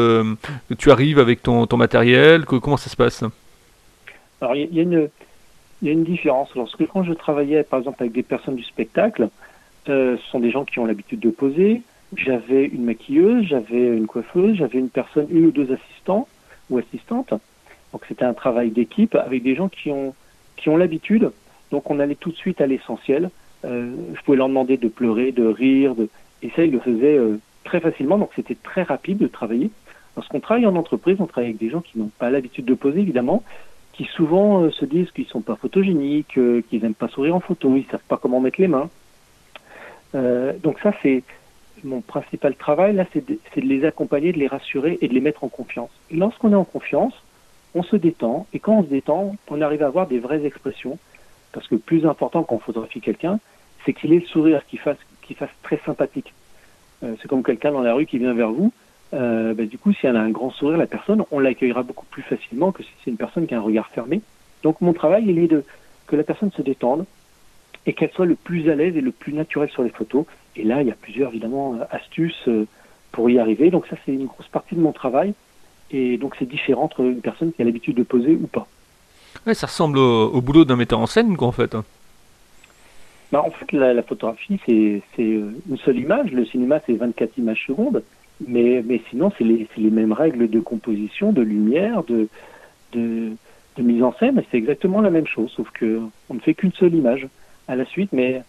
Tu 0.78 0.90
arrives 0.90 1.18
avec 1.18 1.42
ton, 1.42 1.66
ton 1.66 1.76
matériel? 1.76 2.44
Comment 2.44 2.76
ça 2.76 2.90
se 2.90 2.96
passe? 2.96 3.24
Alors 4.40 4.54
il 4.54 4.72
y, 4.72 4.80
il 4.80 5.08
y 5.82 5.88
a 5.88 5.92
une 5.92 6.04
différence. 6.04 6.54
Lorsque 6.54 6.86
quand 6.86 7.02
je 7.04 7.12
travaillais 7.12 7.62
par 7.62 7.78
exemple 7.80 8.02
avec 8.02 8.12
des 8.12 8.22
personnes 8.22 8.56
du 8.56 8.64
spectacle, 8.64 9.28
ce 9.86 10.18
sont 10.30 10.40
des 10.40 10.50
gens 10.50 10.64
qui 10.64 10.78
ont 10.78 10.86
l'habitude 10.86 11.20
de 11.20 11.30
poser. 11.30 11.82
J'avais 12.16 12.64
une 12.64 12.84
maquilleuse, 12.84 13.44
j'avais 13.46 13.86
une 13.88 14.06
coiffeuse, 14.06 14.56
j'avais 14.56 14.78
une 14.78 14.88
personne, 14.88 15.26
une 15.30 15.46
ou 15.46 15.50
deux 15.50 15.70
assistants 15.72 16.26
ou 16.70 16.78
assistantes. 16.78 17.34
Donc 17.92 18.02
c'était 18.08 18.24
un 18.24 18.34
travail 18.34 18.70
d'équipe 18.70 19.14
avec 19.14 19.42
des 19.42 19.54
gens 19.54 19.68
qui 19.68 19.90
ont 19.90 20.14
qui 20.58 20.68
ont 20.68 20.76
l'habitude. 20.76 21.30
Donc 21.70 21.90
on 21.90 22.00
allait 22.00 22.14
tout 22.14 22.30
de 22.30 22.36
suite 22.36 22.60
à 22.60 22.66
l'essentiel. 22.66 23.30
Euh, 23.64 23.94
je 24.14 24.22
pouvais 24.22 24.36
leur 24.36 24.48
demander 24.48 24.76
de 24.76 24.88
pleurer, 24.88 25.32
de 25.32 25.46
rire, 25.46 25.94
de... 25.94 26.08
et 26.42 26.50
ça 26.50 26.64
ils 26.64 26.70
le 26.70 26.80
faisaient 26.80 27.18
euh, 27.18 27.38
très 27.64 27.80
facilement. 27.80 28.18
Donc 28.18 28.30
c'était 28.36 28.56
très 28.56 28.82
rapide 28.82 29.18
de 29.18 29.26
travailler. 29.26 29.70
Lorsqu'on 30.16 30.40
travaille 30.40 30.66
en 30.66 30.76
entreprise, 30.76 31.16
on 31.20 31.26
travaille 31.26 31.50
avec 31.50 31.60
des 31.60 31.70
gens 31.70 31.80
qui 31.80 31.98
n'ont 31.98 32.10
pas 32.18 32.30
l'habitude 32.30 32.64
de 32.64 32.74
poser 32.74 33.00
évidemment, 33.00 33.42
qui 33.92 34.04
souvent 34.04 34.62
euh, 34.62 34.70
se 34.70 34.84
disent 34.84 35.10
qu'ils 35.12 35.26
sont 35.26 35.40
pas 35.40 35.56
photogéniques, 35.56 36.38
qu'ils 36.68 36.82
n'aiment 36.82 36.94
pas 36.94 37.08
sourire 37.08 37.36
en 37.36 37.40
photo, 37.40 37.74
ils 37.76 37.86
savent 37.90 38.00
pas 38.08 38.16
comment 38.16 38.40
mettre 38.40 38.60
les 38.60 38.68
mains. 38.68 38.90
donc 40.62 40.80
ça 40.80 40.92
c'est 41.02 41.22
mon 41.84 42.00
principal 42.00 42.54
travail 42.56 42.94
là, 42.94 43.04
c'est 43.12 43.24
de, 43.28 43.38
les 43.56 43.84
accompagner, 43.84 44.32
de 44.32 44.38
les 44.38 44.46
rassurer 44.46 44.98
et 45.00 45.08
de 45.08 45.14
les 45.14 45.20
mettre 45.20 45.44
en 45.44 45.48
confiance. 45.48 45.90
Lorsqu'on 46.10 46.52
est 46.52 46.56
en 46.56 46.64
confiance, 46.64 47.14
on 47.74 47.82
se 47.82 47.96
détend, 47.96 48.46
et 48.52 48.58
quand 48.58 48.78
on 48.78 48.82
se 48.82 48.88
détend, 48.88 49.36
on 49.48 49.60
arrive 49.60 49.82
à 49.82 49.86
avoir 49.86 50.06
des 50.06 50.18
vraies 50.18 50.44
expressions, 50.44 50.98
parce 51.52 51.66
que 51.68 51.74
le 51.74 51.80
plus 51.80 52.06
important 52.06 52.42
quand 52.42 52.56
on 52.56 52.58
photographie 52.58 53.00
quelqu'un, 53.00 53.40
c'est 53.84 53.92
qu'il 53.92 54.12
ait 54.12 54.20
le 54.20 54.26
sourire 54.26 54.66
qui 54.66 54.76
fasse, 54.76 54.98
fasse 55.36 55.50
très 55.62 55.80
sympathique. 55.84 56.32
Euh, 57.02 57.14
c'est 57.20 57.28
comme 57.28 57.42
quelqu'un 57.42 57.72
dans 57.72 57.82
la 57.82 57.94
rue 57.94 58.06
qui 58.06 58.18
vient 58.18 58.34
vers 58.34 58.50
vous, 58.50 58.72
euh, 59.14 59.54
bah, 59.54 59.64
du 59.64 59.78
coup, 59.78 59.92
si 59.92 60.06
elle 60.06 60.16
a 60.16 60.20
un 60.20 60.30
grand 60.30 60.50
sourire, 60.50 60.76
la 60.76 60.86
personne, 60.86 61.24
on 61.30 61.38
l'accueillera 61.38 61.82
beaucoup 61.82 62.06
plus 62.06 62.22
facilement 62.22 62.72
que 62.72 62.82
si 62.82 62.90
c'est 63.04 63.10
une 63.10 63.16
personne 63.16 63.46
qui 63.46 63.54
a 63.54 63.58
un 63.58 63.62
regard 63.62 63.88
fermé. 63.88 64.20
Donc 64.62 64.80
mon 64.80 64.92
travail, 64.92 65.24
il 65.26 65.38
est 65.38 65.48
de 65.48 65.64
que 66.06 66.16
la 66.16 66.24
personne 66.24 66.50
se 66.52 66.62
détende 66.62 67.04
et 67.86 67.92
qu'elle 67.92 68.10
soit 68.10 68.26
le 68.26 68.34
plus 68.34 68.68
à 68.70 68.74
l'aise 68.74 68.96
et 68.96 69.00
le 69.00 69.12
plus 69.12 69.32
naturel 69.32 69.68
sur 69.70 69.82
les 69.82 69.90
photos. 69.90 70.24
Et 70.56 70.64
là, 70.64 70.82
il 70.82 70.88
y 70.88 70.90
a 70.90 70.96
plusieurs, 71.00 71.30
évidemment, 71.30 71.78
astuces 71.90 72.48
euh, 72.48 72.66
pour 73.12 73.30
y 73.30 73.38
arriver. 73.38 73.70
Donc 73.70 73.86
ça, 73.86 73.96
c'est 74.04 74.12
une 74.12 74.26
grosse 74.26 74.48
partie 74.48 74.74
de 74.74 74.80
mon 74.80 74.92
travail. 74.92 75.34
Et 75.90 76.18
donc 76.18 76.34
c'est 76.38 76.48
différent 76.48 76.84
entre 76.84 77.00
une 77.00 77.20
personne 77.20 77.52
qui 77.52 77.62
a 77.62 77.64
l'habitude 77.64 77.96
de 77.96 78.02
poser 78.02 78.32
ou 78.32 78.46
pas. 78.46 78.66
Ouais, 79.46 79.54
ça 79.54 79.66
ressemble 79.66 79.98
au, 79.98 80.40
boulot 80.40 80.64
d'un 80.64 80.76
metteur 80.76 80.98
en 80.98 81.06
scène, 81.06 81.36
quoi, 81.36 81.48
en 81.48 81.52
fait. 81.52 81.76
Bah, 83.32 83.42
en 83.44 83.50
fait, 83.50 83.72
la, 83.72 84.02
photographie, 84.02 84.58
c'est 84.66 85.02
euh, 85.18 85.52
une 85.68 85.76
seule 85.78 85.98
image. 85.98 86.32
Le 86.32 86.44
cinéma, 86.46 86.80
c'est 86.86 86.94
24 86.94 87.38
images 87.38 87.64
secondes. 87.66 88.02
Mais, 88.46 88.82
mais 88.84 89.00
sinon, 89.10 89.32
c'est 89.36 89.44
les, 89.44 89.66
les, 89.76 89.90
mêmes 89.90 90.12
règles 90.12 90.48
de 90.48 90.60
composition, 90.60 91.32
de 91.32 91.42
lumière, 91.42 92.04
de, 92.04 92.28
de, 92.92 93.32
de 93.76 93.82
mise 93.82 94.02
en 94.02 94.12
scène. 94.14 94.42
C'est 94.50 94.58
exactement 94.58 95.00
la 95.00 95.10
même 95.10 95.26
chose, 95.26 95.50
sauf 95.54 95.70
que 95.70 96.00
on 96.30 96.34
ne 96.34 96.40
fait 96.40 96.54
qu'une 96.54 96.72
seule 96.72 96.94
image 96.94 97.26
à 97.66 97.76
la 97.76 97.84
suite. 97.84 98.10
Mais 98.12 98.42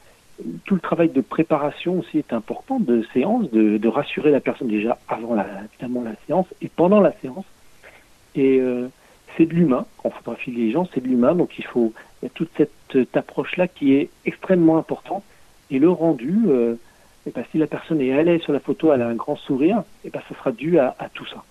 tout 0.66 0.76
le 0.76 0.82
travail 0.82 1.10
de 1.10 1.22
préparation 1.22 2.00
aussi 2.00 2.18
est 2.18 2.34
important 2.34 2.80
de 2.80 3.06
séance, 3.14 3.50
de, 3.52 3.88
rassurer 3.88 4.32
la 4.32 4.40
personne 4.40 4.68
déjà 4.68 4.98
avant 5.08 5.36
la, 5.36 5.46
la 5.82 6.16
séance 6.28 6.46
et 6.62 6.70
pendant 6.70 7.02
la 7.02 7.14
séance. 7.22 7.46
Et 8.36 8.60
euh, 8.60 8.88
c'est 9.36 9.46
de 9.46 9.54
l'humain. 9.54 9.86
On 10.04 10.12
photographie 10.12 10.52
les 10.52 10.72
gens, 10.72 10.88
c'est 10.94 11.02
de 11.02 11.08
l'humain. 11.08 11.36
Donc 11.36 11.58
il 11.58 11.66
faut 11.66 11.94
y 12.24 12.26
a 12.26 12.30
toute 12.30 12.50
cette 12.58 13.18
approche-là 13.18 13.68
qui 13.68 13.94
est 13.94 14.10
extrêmement 14.26 14.78
importante. 14.78 15.24
Et 15.72 15.80
le 15.80 15.90
rendu, 15.90 16.40
euh, 16.48 16.76
ben, 17.34 17.44
si 17.52 17.58
la 17.58 17.68
personne 17.68 18.02
est 18.02 18.14
à 18.14 18.24
l'aise 18.24 18.42
sur 18.42 18.54
la 18.54 18.60
photo, 18.60 18.94
elle 18.94 19.02
a 19.02 19.08
un 19.08 19.16
grand 19.16 19.36
sourire, 19.36 19.84
et 20.04 20.10
ben, 20.10 20.22
ça 20.28 20.36
sera 20.36 20.52
dû 20.52 20.80
à, 20.80 20.96
à 21.00 21.10
tout 21.10 21.26
ça. 21.28 21.44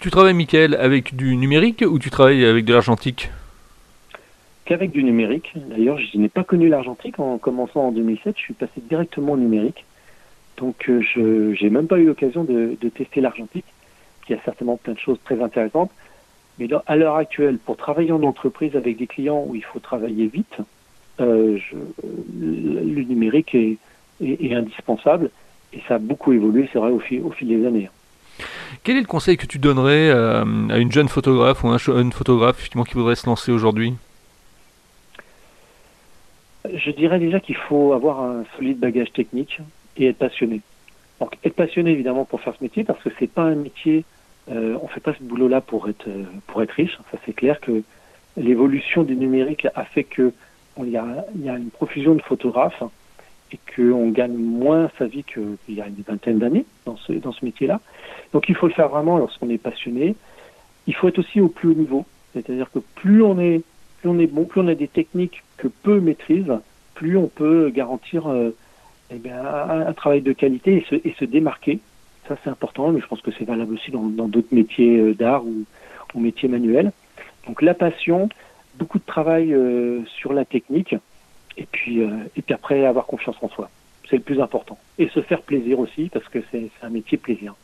Tu 0.00 0.10
travailles, 0.10 0.34
Michael, 0.34 0.74
avec 0.74 1.14
du 1.14 1.36
numérique 1.36 1.84
ou 1.86 1.98
tu 1.98 2.10
travailles 2.10 2.44
avec 2.44 2.64
de 2.64 2.72
l'argentique? 2.72 3.30
Qu'avec 4.64 4.92
du 4.92 5.02
numérique. 5.02 5.52
D'ailleurs, 5.56 5.98
je 5.98 6.16
n'ai 6.18 6.28
pas 6.28 6.44
connu 6.44 6.68
l'argentique 6.68 7.18
en 7.18 7.38
commençant 7.38 7.88
en 7.88 7.92
2007. 7.92 8.36
Je 8.36 8.42
suis 8.42 8.54
passé 8.54 8.80
directement 8.88 9.32
au 9.32 9.36
numérique. 9.36 9.84
Donc, 10.56 10.88
euh, 10.88 11.02
je 11.02 11.62
n'ai 11.62 11.70
même 11.70 11.88
pas 11.88 11.98
eu 11.98 12.06
l'occasion 12.06 12.44
de, 12.44 12.76
tester 12.94 13.20
l'argentique, 13.20 13.64
qui 14.24 14.34
a 14.34 14.38
certainement 14.44 14.76
plein 14.76 14.92
de 14.92 14.98
choses 14.98 15.18
très 15.24 15.42
intéressantes. 15.42 15.90
Mais 16.58 16.68
à 16.86 16.96
l'heure 16.96 17.16
actuelle, 17.16 17.58
pour 17.58 17.76
travailler 17.76 18.12
en 18.12 18.22
entreprise 18.22 18.76
avec 18.76 18.98
des 18.98 19.06
clients 19.06 19.44
où 19.46 19.56
il 19.56 19.64
faut 19.64 19.80
travailler 19.80 20.26
vite, 20.26 20.58
euh, 21.20 21.58
je, 21.58 21.76
le 22.40 23.02
numérique 23.02 23.54
est, 23.54 23.78
indispensable 24.54 25.30
et 25.72 25.80
ça 25.88 25.96
a 25.96 25.98
beaucoup 25.98 26.32
évolué, 26.32 26.68
c'est 26.72 26.78
vrai, 26.78 26.90
au 26.90 27.00
fil, 27.00 27.48
des 27.48 27.66
années. 27.66 27.90
Quel 28.84 28.96
est 28.96 29.00
le 29.00 29.06
conseil 29.06 29.36
que 29.36 29.46
tu 29.46 29.58
donnerais 29.58 30.10
euh, 30.10 30.44
à 30.68 30.78
une 30.78 30.92
jeune 30.92 31.08
photographe 31.08 31.64
ou 31.64 31.68
un 31.68 31.78
jeune 31.78 32.12
photographe 32.12 32.68
qui 32.68 32.94
voudrait 32.94 33.16
se 33.16 33.26
lancer 33.26 33.50
aujourd'hui? 33.50 33.94
Je 36.72 36.90
dirais 36.90 37.18
déjà 37.18 37.40
qu'il 37.40 37.56
faut 37.56 37.92
avoir 37.92 38.22
un 38.22 38.44
solide 38.56 38.78
bagage 38.78 39.12
technique 39.12 39.58
et 39.96 40.06
être 40.06 40.18
passionné. 40.18 40.60
Donc, 41.20 41.36
être 41.44 41.54
passionné 41.54 41.90
évidemment 41.90 42.24
pour 42.24 42.40
faire 42.40 42.54
ce 42.58 42.62
métier 42.62 42.84
parce 42.84 43.02
que 43.02 43.10
c'est 43.18 43.30
pas 43.30 43.42
un 43.42 43.54
métier 43.54 44.04
euh, 44.50 44.76
on 44.82 44.88
fait 44.88 45.00
pas 45.00 45.14
ce 45.14 45.22
boulot-là 45.22 45.60
pour 45.60 45.88
être 45.88 46.08
pour 46.46 46.62
être 46.62 46.72
riche. 46.72 46.98
Ça 47.10 47.18
c'est 47.24 47.32
clair 47.32 47.60
que 47.60 47.82
l'évolution 48.36 49.04
du 49.04 49.14
numérique 49.14 49.66
a 49.74 49.84
fait 49.84 50.04
que 50.04 50.32
il 50.78 50.88
y 50.88 50.96
a, 50.96 51.26
y 51.36 51.48
a 51.48 51.56
une 51.56 51.70
profusion 51.70 52.14
de 52.14 52.22
photographes 52.22 52.82
et 53.52 53.58
qu'on 53.76 54.08
gagne 54.08 54.34
moins 54.34 54.90
sa 54.98 55.06
vie 55.06 55.22
qu'il 55.22 55.56
y 55.68 55.80
a 55.80 55.86
une 55.86 56.02
vingtaine 56.06 56.38
d'années 56.38 56.64
dans 56.86 56.96
ce 56.96 57.12
dans 57.12 57.32
ce 57.32 57.44
métier-là. 57.44 57.80
Donc 58.32 58.48
il 58.48 58.56
faut 58.56 58.66
le 58.66 58.72
faire 58.72 58.88
vraiment 58.88 59.18
lorsqu'on 59.18 59.50
est 59.50 59.58
passionné. 59.58 60.16
Il 60.88 60.94
faut 60.94 61.06
être 61.06 61.20
aussi 61.20 61.40
au 61.40 61.48
plus 61.48 61.68
haut 61.68 61.74
niveau, 61.74 62.04
c'est-à-dire 62.32 62.68
que 62.72 62.80
plus 62.96 63.22
on 63.22 63.38
est 63.38 63.62
plus 64.02 64.10
on 64.10 64.18
est 64.18 64.26
bon, 64.26 64.44
plus 64.44 64.60
on 64.60 64.68
a 64.68 64.74
des 64.74 64.88
techniques 64.88 65.42
que 65.56 65.68
peu 65.68 66.00
maîtrisent, 66.00 66.58
plus 66.94 67.16
on 67.16 67.28
peut 67.28 67.70
garantir 67.70 68.28
euh, 68.28 68.54
eh 69.10 69.30
un, 69.30 69.92
travail 69.92 70.22
de 70.22 70.32
qualité 70.32 70.84
et 70.92 71.14
se, 71.18 71.24
démarquer 71.24 71.78
ça, 72.28 72.36
c'est 72.44 72.50
important, 72.50 72.92
mais 72.92 73.00
je 73.00 73.06
pense 73.06 73.20
que 73.20 73.30
c'est 73.36 73.44
valable 73.44 73.74
aussi 73.74 73.90
dans 73.90 74.28
d'autres 74.28 74.52
métiers 74.54 74.98
euh, 74.98 75.14
d'art 75.14 75.44
ou, 75.44 75.64
métiers 76.20 76.48
manuels. 76.48 76.92
Donc 77.46 77.62
la 77.62 77.74
passion, 77.74 78.28
beaucoup 78.74 78.98
de 78.98 79.04
travail 79.04 79.54
euh, 79.54 80.04
sur 80.04 80.32
la 80.32 80.44
technique, 80.44 80.94
et 81.56 81.66
puis, 81.70 82.02
après 82.50 82.86
avoir 82.86 83.06
confiance 83.06 83.36
en 83.42 83.48
soi. 83.48 83.68
C'est 84.08 84.16
le 84.16 84.22
plus 84.22 84.40
important. 84.40 84.78
Et 84.98 85.08
se 85.08 85.20
faire 85.20 85.42
plaisir 85.42 85.78
aussi, 85.78 86.10
parce 86.12 86.26
que 86.28 86.38
c'est 86.50 86.70
un 86.82 86.88
métier 86.88 87.18
plaisir. 87.18 87.54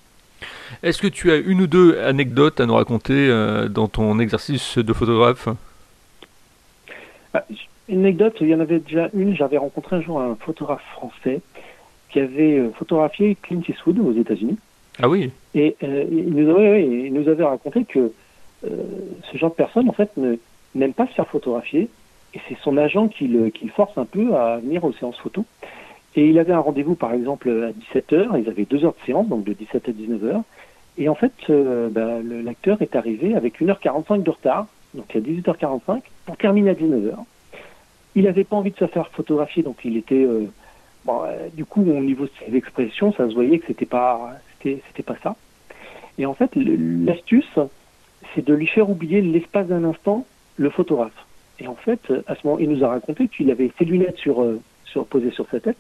Est-ce 0.83 1.01
que 1.01 1.07
tu 1.07 1.31
as 1.31 1.37
une 1.37 1.63
ou 1.63 1.67
deux 1.67 1.99
anecdotes 1.99 2.61
à 2.61 2.67
nous 2.67 2.75
raconter 2.75 3.29
dans 3.71 3.89
ton 3.89 4.19
exercice 4.19 4.77
de 4.77 4.93
photographe? 4.93 5.49
Une 7.89 8.01
anecdote, 8.01 8.37
il 8.41 8.49
y 8.49 8.55
en 8.55 8.61
avait 8.61 8.81
déjà 8.81 9.09
une. 9.15 9.35
J'avais 9.35 9.59
rencontré 9.59 9.97
un 9.97 10.01
jour 10.01 10.21
un 10.21 10.37
photographe 10.37 10.85
français 10.93 11.41
qui 12.11 12.21
avait 12.21 12.59
euh, 12.59 12.71
photographié 12.71 13.37
Clint 13.43 13.63
Eastwood 13.69 13.99
aux 13.99 14.13
États-Unis. 14.13 14.59
Ah 15.01 15.09
oui. 15.09 15.31
Et 15.55 15.77
euh, 15.83 16.05
il, 16.11 16.35
nous 16.35 16.51
avait, 16.51 16.73
oui, 16.73 17.05
il 17.07 17.13
nous 17.13 17.29
avait 17.29 17.45
raconté 17.45 17.85
que 17.85 18.13
euh, 18.65 18.69
ce 19.31 19.39
genre 19.39 19.51
de 19.51 19.55
personne, 19.55 19.89
en 19.89 19.93
fait, 19.93 20.11
n'aime 20.75 20.93
pas 20.93 21.07
se 21.07 21.13
faire 21.13 21.29
photographier. 21.29 21.89
Et 22.35 22.41
c'est 22.49 22.59
son 22.63 22.77
agent 22.77 23.09
qui 23.09 23.27
le, 23.27 23.51
qui 23.51 23.67
le 23.67 23.71
force 23.71 23.97
un 23.97 24.05
peu 24.05 24.35
à 24.35 24.59
venir 24.59 24.85
aux 24.85 24.93
séances 24.93 25.19
photo. 25.19 25.45
Et 26.17 26.29
il 26.29 26.39
avait 26.39 26.53
un 26.53 26.59
rendez-vous, 26.59 26.95
par 26.95 27.13
exemple, 27.13 27.49
à 27.49 27.97
17h. 27.97 28.41
Ils 28.41 28.49
avaient 28.49 28.65
deux 28.65 28.85
heures 28.85 28.95
de 29.01 29.07
séance, 29.07 29.29
donc 29.29 29.45
de 29.45 29.53
17 29.53 29.89
à 29.89 29.93
19h. 29.93 30.43
Et 30.99 31.09
en 31.09 31.15
fait, 31.15 31.33
euh, 31.49 31.89
bah, 31.89 32.19
l'acteur 32.45 32.83
est 32.83 32.97
arrivé 32.97 33.37
avec 33.37 33.61
1h45 33.61 34.25
de 34.25 34.31
retard, 34.31 34.67
donc 34.99 35.15
à 35.15 35.21
18h45, 35.21 36.03
pour 36.27 36.37
terminer 36.37 36.71
à 36.71 36.75
19h. 36.75 37.15
Il 38.15 38.25
n'avait 38.25 38.45
pas 38.45 38.57
envie 38.57 38.73
de 38.73 38.77
se 38.77 38.87
faire 38.87 39.09
photographier, 39.09 39.63
donc 39.63 39.79
il 39.85 39.97
était 39.97 40.25
euh, 40.25 40.47
euh, 41.09 41.49
du 41.55 41.65
coup, 41.65 41.81
au 41.81 42.01
niveau 42.01 42.25
de 42.25 42.31
ses 42.45 42.55
expressions, 42.55 43.13
ça 43.13 43.29
se 43.29 43.35
voyait 43.35 43.59
que 43.59 43.67
c'était 43.69 43.87
pas, 43.87 44.33
c'était, 44.53 44.83
c'était 44.89 45.05
pas 45.05 45.17
ça. 45.23 45.37
Et 46.19 46.27
en 46.27 46.35
fait, 46.35 46.51
l'astuce, 46.57 47.59
c'est 48.35 48.45
de 48.45 48.53
lui 48.53 48.67
faire 48.67 48.91
oublier 48.91 49.23
l'espace 49.23 49.69
d'un 49.69 49.85
instant 49.85 50.27
le 50.57 50.71
photographe. 50.71 51.27
Et 51.61 51.69
en 51.69 51.77
fait, 51.77 52.13
à 52.27 52.35
ce 52.35 52.47
moment, 52.47 52.59
il 52.59 52.69
nous 52.69 52.85
a 52.85 52.89
raconté 52.89 53.29
qu'il 53.29 53.51
avait 53.51 53.71
ses 53.79 53.85
lunettes 53.85 54.19
sur, 54.19 54.43
euh, 54.43 54.61
sur, 54.85 55.07
posées 55.07 55.31
sur 55.31 55.49
sa 55.49 55.61
tête, 55.61 55.79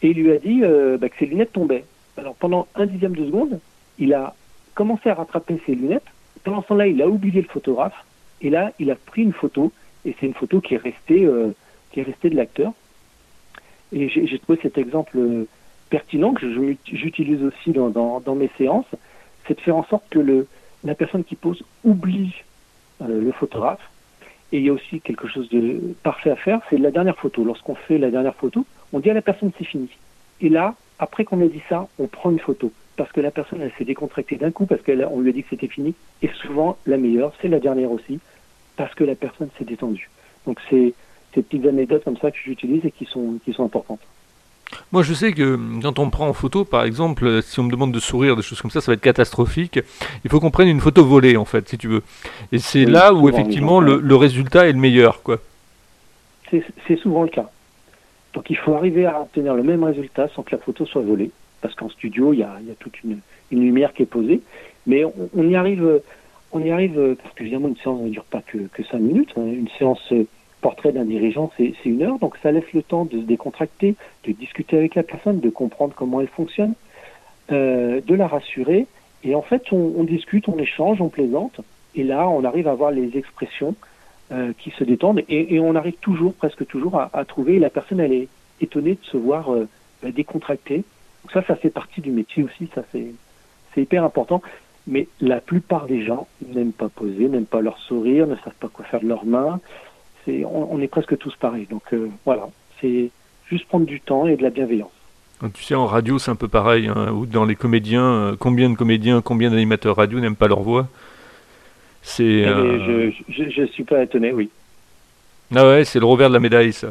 et 0.00 0.10
il 0.10 0.16
lui 0.16 0.32
a 0.32 0.38
dit 0.38 0.62
bah, 0.98 1.08
que 1.08 1.18
ses 1.18 1.26
lunettes 1.26 1.52
tombaient. 1.52 1.84
Alors 2.16 2.34
pendant 2.34 2.68
un 2.76 2.86
dixième 2.86 3.16
de 3.16 3.26
seconde, 3.26 3.58
il 3.98 4.14
a 4.14 4.34
commencé 4.74 5.10
à 5.10 5.14
rattraper 5.14 5.60
ses 5.66 5.74
lunettes. 5.74 6.06
Pendant 6.44 6.62
ce 6.62 6.68
temps-là, 6.68 6.86
il 6.86 7.02
a 7.02 7.08
oublié 7.08 7.42
le 7.42 7.48
photographe, 7.48 8.04
et 8.40 8.50
là, 8.50 8.72
il 8.78 8.90
a 8.90 8.94
pris 8.94 9.22
une 9.22 9.32
photo, 9.32 9.72
et 10.04 10.14
c'est 10.18 10.26
une 10.26 10.34
photo 10.34 10.60
qui 10.60 10.74
est 10.74 10.78
restée, 10.78 11.24
euh, 11.24 11.54
qui 11.90 12.00
est 12.00 12.04
restée 12.04 12.30
de 12.30 12.36
l'acteur. 12.36 12.72
Et 13.92 14.08
j'ai 14.08 14.38
trouvé 14.38 14.58
cet 14.62 14.76
exemple 14.76 15.18
pertinent 15.88 16.34
que 16.34 16.46
j'utilise 16.84 17.42
aussi 17.42 17.72
dans, 17.72 18.34
mes 18.34 18.50
séances, 18.58 18.86
c'est 19.46 19.54
de 19.54 19.60
faire 19.60 19.76
en 19.76 19.84
sorte 19.84 20.04
que 20.10 20.18
le, 20.18 20.46
la 20.84 20.94
personne 20.94 21.24
qui 21.24 21.36
pose 21.36 21.62
oublie 21.84 22.34
euh, 23.00 23.22
le 23.22 23.32
photographe. 23.32 23.80
Et 24.52 24.58
il 24.58 24.64
y 24.64 24.68
a 24.68 24.72
aussi 24.72 25.00
quelque 25.00 25.26
chose 25.28 25.48
de 25.50 25.94
parfait 26.02 26.30
à 26.30 26.36
faire, 26.36 26.60
c'est 26.68 26.78
la 26.78 26.90
dernière 26.90 27.16
photo. 27.16 27.44
Lorsqu'on 27.44 27.74
fait 27.74 27.98
la 27.98 28.10
dernière 28.10 28.34
photo, 28.34 28.66
on 28.92 29.00
dit 29.00 29.10
à 29.10 29.14
la 29.14 29.22
personne 29.22 29.50
c'est 29.58 29.64
fini. 29.64 29.88
Et 30.40 30.48
là, 30.48 30.74
après 30.98 31.24
qu'on 31.24 31.40
ait 31.40 31.48
dit 31.48 31.62
ça, 31.68 31.88
on 31.98 32.06
prend 32.06 32.30
une 32.30 32.38
photo. 32.38 32.72
Parce 32.98 33.12
que 33.12 33.20
la 33.20 33.30
personne, 33.30 33.60
elle 33.62 33.70
s'est 33.78 33.84
décontractée 33.84 34.34
d'un 34.34 34.50
coup, 34.50 34.66
parce 34.66 34.82
qu'on 34.82 35.20
lui 35.20 35.30
a 35.30 35.32
dit 35.32 35.44
que 35.44 35.50
c'était 35.50 35.68
fini. 35.68 35.94
Et 36.20 36.30
souvent, 36.42 36.76
la 36.84 36.96
meilleure, 36.96 37.32
c'est 37.40 37.46
la 37.46 37.60
dernière 37.60 37.92
aussi, 37.92 38.18
parce 38.76 38.92
que 38.96 39.04
la 39.04 39.14
personne 39.14 39.48
s'est 39.56 39.64
détendue. 39.64 40.10
Donc 40.46 40.58
c'est 40.68 40.94
ces 41.32 41.42
petites 41.42 41.64
anecdotes 41.64 42.02
comme 42.02 42.16
ça 42.16 42.32
que 42.32 42.36
j'utilise 42.44 42.84
et 42.84 42.90
qui 42.90 43.04
sont, 43.04 43.38
qui 43.44 43.52
sont 43.52 43.64
importantes. 43.64 44.00
Moi, 44.90 45.04
je 45.04 45.14
sais 45.14 45.32
que 45.32 45.56
quand 45.80 46.00
on 46.00 46.10
prend 46.10 46.26
en 46.26 46.32
photo, 46.32 46.64
par 46.64 46.82
exemple, 46.82 47.40
si 47.40 47.60
on 47.60 47.62
me 47.62 47.70
demande 47.70 47.92
de 47.92 48.00
sourire, 48.00 48.34
des 48.34 48.42
choses 48.42 48.60
comme 48.60 48.72
ça, 48.72 48.80
ça 48.80 48.90
va 48.90 48.94
être 48.94 49.00
catastrophique. 49.00 49.78
Il 50.24 50.30
faut 50.30 50.40
qu'on 50.40 50.50
prenne 50.50 50.68
une 50.68 50.80
photo 50.80 51.04
volée, 51.04 51.36
en 51.36 51.44
fait, 51.44 51.68
si 51.68 51.78
tu 51.78 51.86
veux. 51.86 52.02
Et 52.50 52.58
c'est 52.58 52.84
oui, 52.84 52.90
là 52.90 53.14
où, 53.14 53.28
effectivement, 53.28 53.78
le, 53.78 54.00
le, 54.00 54.16
résultat 54.16 54.66
est 54.66 54.72
le 54.72 54.78
meilleur, 54.80 55.22
quoi. 55.22 55.38
C'est 56.50 56.96
souvent 57.00 57.22
le 57.22 57.28
cas. 57.28 57.48
Donc, 58.34 58.50
il 58.50 58.56
faut 58.56 58.74
arriver 58.74 59.06
à 59.06 59.20
obtenir 59.20 59.54
le 59.54 59.62
même 59.62 59.84
résultat 59.84 60.28
sans 60.34 60.42
que 60.42 60.50
la 60.56 60.58
photo 60.58 60.84
soit 60.84 61.02
volée. 61.02 61.30
Parce 61.60 61.74
qu'en 61.74 61.88
studio, 61.88 62.32
il 62.32 62.40
y 62.40 62.42
a, 62.42 62.58
toute 62.78 63.02
une, 63.02 63.20
lumière 63.50 63.92
qui 63.92 64.02
est 64.02 64.06
posée. 64.06 64.40
Mais 64.86 65.04
on, 65.04 65.48
y 65.48 65.56
arrive, 65.56 66.00
on 66.52 66.60
y 66.60 66.70
arrive, 66.70 67.16
parce 67.22 67.34
que 67.34 67.42
évidemment, 67.42 67.68
une 67.68 67.76
séance 67.76 68.00
ne 68.00 68.08
dure 68.08 68.24
pas 68.24 68.42
que, 68.42 68.58
que 68.72 68.82
5 68.82 68.98
minutes. 68.98 69.32
Hein. 69.36 69.46
Une 69.46 69.68
séance 69.78 70.12
portrait 70.60 70.92
d'un 70.92 71.04
dirigeant, 71.04 71.50
c'est 71.56 71.74
une 71.84 72.02
heure, 72.02 72.18
donc 72.18 72.36
ça 72.42 72.50
laisse 72.50 72.72
le 72.72 72.82
temps 72.82 73.04
de 73.04 73.20
se 73.20 73.24
décontracter, 73.24 73.94
de 74.24 74.32
discuter 74.32 74.76
avec 74.76 74.94
la 74.94 75.02
personne, 75.02 75.40
de 75.40 75.50
comprendre 75.50 75.94
comment 75.96 76.20
elle 76.20 76.28
fonctionne, 76.28 76.74
euh, 77.52 78.00
de 78.04 78.14
la 78.14 78.26
rassurer. 78.26 78.86
Et 79.24 79.34
en 79.34 79.42
fait, 79.42 79.72
on, 79.72 80.04
discute, 80.04 80.48
on 80.48 80.58
échange, 80.58 81.00
on 81.00 81.08
plaisante, 81.08 81.60
et 81.94 82.02
là, 82.02 82.28
on 82.28 82.44
arrive 82.44 82.68
à 82.68 82.72
avoir 82.72 82.90
les 82.90 83.16
expressions 83.16 83.74
euh, 84.32 84.52
qui 84.58 84.70
se 84.70 84.84
détendent, 84.84 85.22
et, 85.28 85.58
on 85.60 85.74
arrive 85.74 85.96
toujours, 86.00 86.34
presque 86.34 86.66
toujours, 86.66 87.00
à, 87.00 87.24
trouver. 87.24 87.58
La 87.58 87.70
personne, 87.70 88.00
elle 88.00 88.12
est 88.12 88.28
étonnée 88.60 88.92
de 88.92 89.04
se 89.10 89.16
voir 89.16 89.52
euh, 89.52 89.68
décontractée. 90.02 90.84
Donc 91.28 91.44
ça, 91.44 91.46
ça 91.46 91.56
fait 91.56 91.70
partie 91.70 92.00
du 92.00 92.10
métier 92.10 92.42
aussi, 92.42 92.70
ça 92.74 92.82
c'est 92.90 93.80
hyper 93.80 94.02
important. 94.02 94.40
Mais 94.86 95.06
la 95.20 95.40
plupart 95.40 95.86
des 95.86 96.02
gens 96.04 96.26
n'aiment 96.54 96.72
pas 96.72 96.88
poser, 96.88 97.28
n'aiment 97.28 97.44
pas 97.44 97.60
leur 97.60 97.78
sourire, 97.78 98.26
ne 98.26 98.36
savent 98.36 98.54
pas 98.58 98.68
quoi 98.68 98.86
faire 98.86 99.00
de 99.00 99.06
leurs 99.06 99.26
mains 99.26 99.60
on, 100.26 100.68
on, 100.70 100.80
est 100.80 100.88
presque 100.88 101.16
tous 101.18 101.34
pareils. 101.36 101.66
Donc 101.70 101.82
euh, 101.92 102.08
voilà, 102.24 102.48
c'est 102.80 103.10
juste 103.48 103.66
prendre 103.66 103.86
du 103.86 104.00
temps 104.00 104.26
et 104.26 104.36
de 104.36 104.42
la 104.42 104.50
bienveillance. 104.50 104.90
Tu 105.54 105.62
sais, 105.62 105.74
en 105.74 105.86
radio, 105.86 106.18
c'est 106.18 106.30
un 106.30 106.36
peu 106.36 106.48
pareil. 106.48 106.88
Hein, 106.88 107.12
ou 107.12 107.24
dans 107.24 107.44
les 107.44 107.54
comédiens, 107.54 108.02
euh, 108.02 108.36
combien 108.38 108.68
de 108.68 108.74
comédiens, 108.74 109.22
combien 109.22 109.50
d'animateurs 109.50 109.96
radio 109.96 110.18
n'aiment 110.20 110.36
pas 110.36 110.48
leur 110.48 110.62
voix? 110.62 110.88
C'est. 112.02 112.44
Euh... 112.44 113.10
Je, 113.28 113.60
ne 113.60 113.66
suis 113.66 113.84
pas 113.84 114.02
étonné, 114.02 114.32
oui. 114.32 114.50
Ah 115.54 115.66
ouais, 115.66 115.84
c'est 115.86 115.98
le 115.98 116.04
revers 116.04 116.28
de 116.28 116.34
la 116.34 116.40
médaille, 116.40 116.74
ça. 116.74 116.88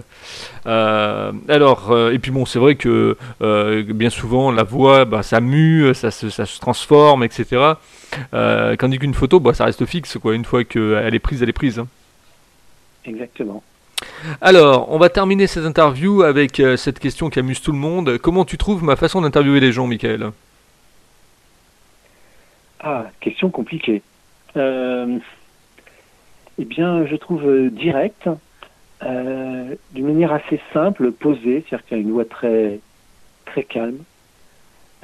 Euh, 0.66 1.32
alors, 1.48 1.92
euh, 1.92 2.12
et 2.12 2.18
puis 2.18 2.32
bon, 2.32 2.46
c'est 2.46 2.58
vrai 2.58 2.74
que 2.76 3.16
euh, 3.42 3.84
bien 3.84 4.10
souvent, 4.10 4.52
la 4.52 4.64
voix, 4.64 5.06
bah, 5.06 5.22
ça 5.22 5.42
mue, 5.42 5.94
ça 5.94 6.10
se, 6.10 6.32
ça 6.32 6.48
se 6.48 6.60
transforme, 6.60 7.24
etc. 7.24 7.74
Quand 8.32 8.90
dit 8.90 8.98
qu'une 8.98 9.14
photo, 9.14 9.40
bah, 9.40 9.54
ça 9.54 9.66
reste 9.66 9.86
fixe, 9.86 10.18
quoi. 10.18 10.34
Une 10.34 10.46
fois 10.46 10.64
qu'elle 10.64 11.14
est 11.14 11.20
prise, 11.20 11.44
elle 11.44 11.50
est 11.50 11.54
prise. 11.54 11.78
Hein. 11.78 11.88
Exactement. 13.06 13.62
Alors, 14.42 14.92
on 14.92 14.98
va 14.98 15.10
terminer 15.10 15.46
cette 15.46 15.66
interview 15.66 16.24
avec 16.24 16.62
cette 16.78 16.98
question 17.00 17.30
qui 17.30 17.38
amuse 17.40 17.62
tout 17.62 17.72
le 17.72 17.78
monde. 17.78 18.18
Comment 18.18 18.44
tu 18.44 18.58
trouves 18.58 18.84
ma 18.84 18.96
façon 18.96 19.22
d'interviewer 19.22 19.60
les 19.60 19.72
gens, 19.72 19.86
Michael? 19.86 20.32
Ah, 22.80 23.06
question 23.20 23.52
compliquée. 23.52 24.02
Eh 24.56 24.66
bien, 26.66 27.06
je 27.06 27.16
trouve 27.16 27.70
direct, 27.70 28.28
euh, 29.04 29.76
d'une 29.94 30.08
manière 30.08 30.34
assez 30.34 30.60
simple, 30.74 31.12
posée, 31.12 31.64
c'est-à-dire 31.68 31.86
qu'il 31.86 31.98
y 31.98 32.00
a 32.00 32.04
une 32.04 32.12
voix 32.12 32.26
très, 32.26 32.80
très 33.46 33.64
calme. 33.64 34.00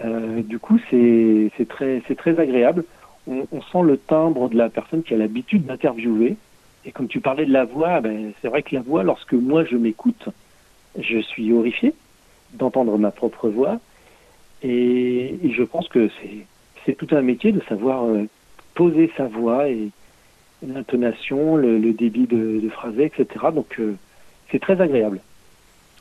Euh, 0.04 0.42
du 0.42 0.60
coup, 0.60 0.80
c'est 0.90 1.52
très, 1.70 2.02
très 2.02 2.40
agréable. 2.40 2.86
On, 3.28 3.62
sent 3.72 3.84
le 3.84 3.98
timbre 3.98 4.50
de 4.50 4.58
la 4.58 4.70
personne 4.70 5.04
qui 5.04 5.14
a 5.14 5.18
l'habitude 5.18 5.66
d'interviewer. 5.66 6.36
Et 6.86 6.92
comme 6.92 7.08
tu 7.08 7.22
parlais 7.22 7.46
de 7.46 7.54
la 7.54 7.64
voix, 7.64 8.02
ben, 8.02 8.34
c'est 8.42 8.50
vrai 8.50 8.64
que 8.64 8.76
la 8.76 8.82
voix, 8.82 9.04
lorsque 9.04 9.34
moi 9.34 9.64
je 9.64 9.78
m'écoute, 9.78 10.28
je 11.00 11.20
suis 11.20 11.54
horrifié 11.54 11.94
d'entendre 12.54 12.98
ma 12.98 13.12
propre 13.12 13.48
voix. 13.48 13.80
Et, 14.62 15.40
je 15.44 15.64
pense 15.64 15.88
que 15.88 16.10
c'est 16.22 16.46
c'est 16.86 16.98
tout 16.98 17.08
un 17.16 17.22
métier 17.22 17.54
de 17.54 17.62
savoir 17.70 18.04
euh, 18.04 18.28
poser 18.76 19.10
sa 19.16 19.26
voix 19.26 19.70
et 19.70 19.90
l'intonation, 20.67 21.55
le, 21.55 21.77
le 21.77 21.93
débit 21.93 22.27
de, 22.27 22.60
de 22.62 22.70
phrasé, 22.70 23.05
etc. 23.05 23.27
Donc 23.53 23.79
euh, 23.79 23.96
c'est 24.51 24.60
très 24.60 24.79
agréable. 24.82 25.20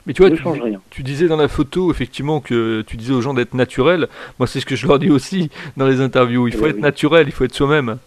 Mais 0.06 0.12
tu 0.14 0.22
vois, 0.22 0.30
ne 0.30 0.36
tu, 0.36 0.42
change 0.42 0.60
rien. 0.60 0.80
tu 0.90 1.02
disais 1.04 1.28
dans 1.28 1.36
la 1.36 1.46
photo, 1.48 1.90
effectivement, 1.92 2.40
que 2.40 2.82
tu 2.82 2.96
disais 2.96 3.12
aux 3.12 3.20
gens 3.20 3.34
d'être 3.34 3.54
naturel. 3.54 4.08
Moi, 4.40 4.48
c'est 4.48 4.58
ce 4.58 4.66
que 4.66 4.74
je 4.74 4.86
leur 4.88 4.98
dis 4.98 5.10
aussi 5.10 5.48
dans 5.76 5.86
les 5.86 6.00
interviews. 6.00 6.48
Il 6.48 6.54
faut 6.54 6.66
Eh 6.66 6.70
être 6.70 6.76
oui. 6.76 6.82
naturel, 6.82 7.28
il 7.28 7.32
faut 7.32 7.44
être 7.44 7.54
soi-même. 7.54 7.98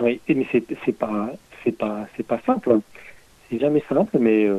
Oui, 0.00 0.20
mais 0.28 0.46
c'est 0.52 0.64
c'est 0.84 0.96
pas 0.98 1.30
c'est 1.62 1.76
pas 1.76 2.06
c'est 2.16 2.26
pas 2.26 2.40
simple. 2.44 2.80
C'est 3.48 3.58
jamais 3.60 3.82
simple, 3.88 4.18
mais 4.18 4.44
euh, 4.46 4.58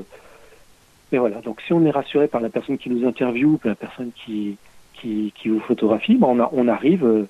mais 1.12 1.18
voilà. 1.20 1.42
Donc 1.42 1.62
si 1.62 1.74
on 1.74 1.86
est 1.86 1.92
rassuré 1.92 2.28
par 2.28 2.42
la 2.42 2.50
personne 2.50 2.78
qui 2.78 2.90
nous 2.90 3.06
interviewe, 3.08 3.58
par 3.58 3.70
la 3.70 3.76
personne 3.76 4.12
qui 4.16 4.58
qui, 4.94 5.34
qui 5.36 5.50
vous 5.50 5.60
photographie, 5.60 6.16
ben 6.16 6.28
on, 6.28 6.40
a, 6.40 6.50
on 6.54 6.68
arrive 6.70 7.06
euh, 7.06 7.28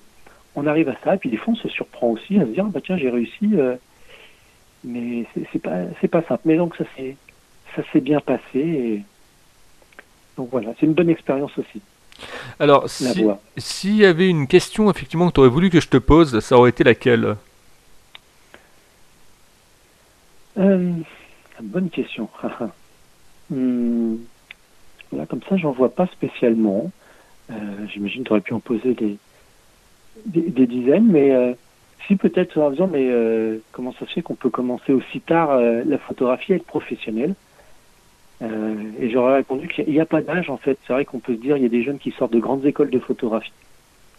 on 0.56 0.66
arrive 0.66 0.88
à 0.88 0.96
ça. 1.04 1.14
Et 1.14 1.18
puis 1.18 1.30
des 1.30 1.36
fois 1.36 1.52
on 1.54 1.56
se 1.56 1.68
surprend 1.68 2.08
aussi 2.08 2.38
à 2.38 2.46
se 2.46 2.50
dire 2.50 2.64
bah 2.64 2.80
tiens 2.84 2.96
j'ai 2.96 3.10
réussi, 3.10 3.50
euh, 3.54 3.76
mais 4.84 5.26
c'est 5.52 5.58
pas 5.62 5.84
c'est 6.00 6.08
pas 6.08 6.22
simple. 6.22 6.42
Mais 6.44 6.56
donc 6.56 6.76
ça 6.76 6.84
s'est 6.96 7.16
ça 7.74 7.82
s'est 7.92 8.00
bien 8.00 8.20
passé. 8.20 8.42
Et... 8.54 9.02
Donc 10.36 10.50
voilà, 10.50 10.72
c'est 10.78 10.86
une 10.86 10.94
bonne 10.94 11.10
expérience 11.10 11.56
aussi. 11.58 11.82
Alors, 12.58 12.88
si- 12.88 13.26
s'il 13.58 13.96
y 13.96 14.06
avait 14.06 14.28
une 14.28 14.46
question, 14.46 14.90
effectivement, 14.90 15.28
que 15.28 15.34
tu 15.34 15.40
aurais 15.40 15.50
voulu 15.50 15.68
que 15.70 15.80
je 15.80 15.88
te 15.88 15.98
pose, 15.98 16.40
ça 16.40 16.56
aurait 16.56 16.70
été 16.70 16.84
laquelle? 16.84 17.36
Euh, 20.58 20.92
bonne 21.62 21.90
question. 21.90 22.28
Hmm, 23.48 24.16
là, 25.12 25.26
comme 25.26 25.42
ça, 25.48 25.56
j'en 25.56 25.70
vois 25.70 25.94
pas 25.94 26.08
spécialement. 26.08 26.90
Euh, 27.50 27.86
J'imagine 27.92 28.24
que 28.24 28.28
tu 28.28 28.32
aurais 28.32 28.40
pu 28.40 28.54
en 28.54 28.60
poser 28.60 28.94
des, 28.94 29.18
des, 30.24 30.42
des 30.42 30.66
dizaines, 30.66 31.06
mais 31.06 31.32
euh, 31.32 31.52
si 32.06 32.16
peut-être 32.16 32.58
en 32.58 32.70
disant, 32.70 32.88
mais 32.90 33.06
euh, 33.08 33.58
comment 33.72 33.92
ça 33.92 34.06
se 34.06 34.12
fait 34.12 34.22
qu'on 34.22 34.34
peut 34.34 34.50
commencer 34.50 34.92
aussi 34.92 35.20
tard 35.20 35.50
euh, 35.50 35.82
la 35.86 35.98
photographie 35.98 36.52
à 36.52 36.56
être 36.56 36.66
professionnelle 36.66 37.34
Et 38.40 39.10
j'aurais 39.10 39.36
répondu 39.36 39.68
qu'il 39.68 39.88
n'y 39.88 40.00
a 40.00 40.06
pas 40.06 40.22
d'âge, 40.22 40.50
en 40.50 40.56
fait. 40.56 40.78
C'est 40.86 40.92
vrai 40.92 41.04
qu'on 41.04 41.18
peut 41.18 41.34
se 41.34 41.40
dire, 41.40 41.56
il 41.56 41.62
y 41.62 41.66
a 41.66 41.70
des 41.70 41.82
jeunes 41.82 41.98
qui 41.98 42.12
sortent 42.12 42.32
de 42.32 42.38
grandes 42.38 42.64
écoles 42.64 42.90
de 42.90 42.98
photographie. 42.98 43.52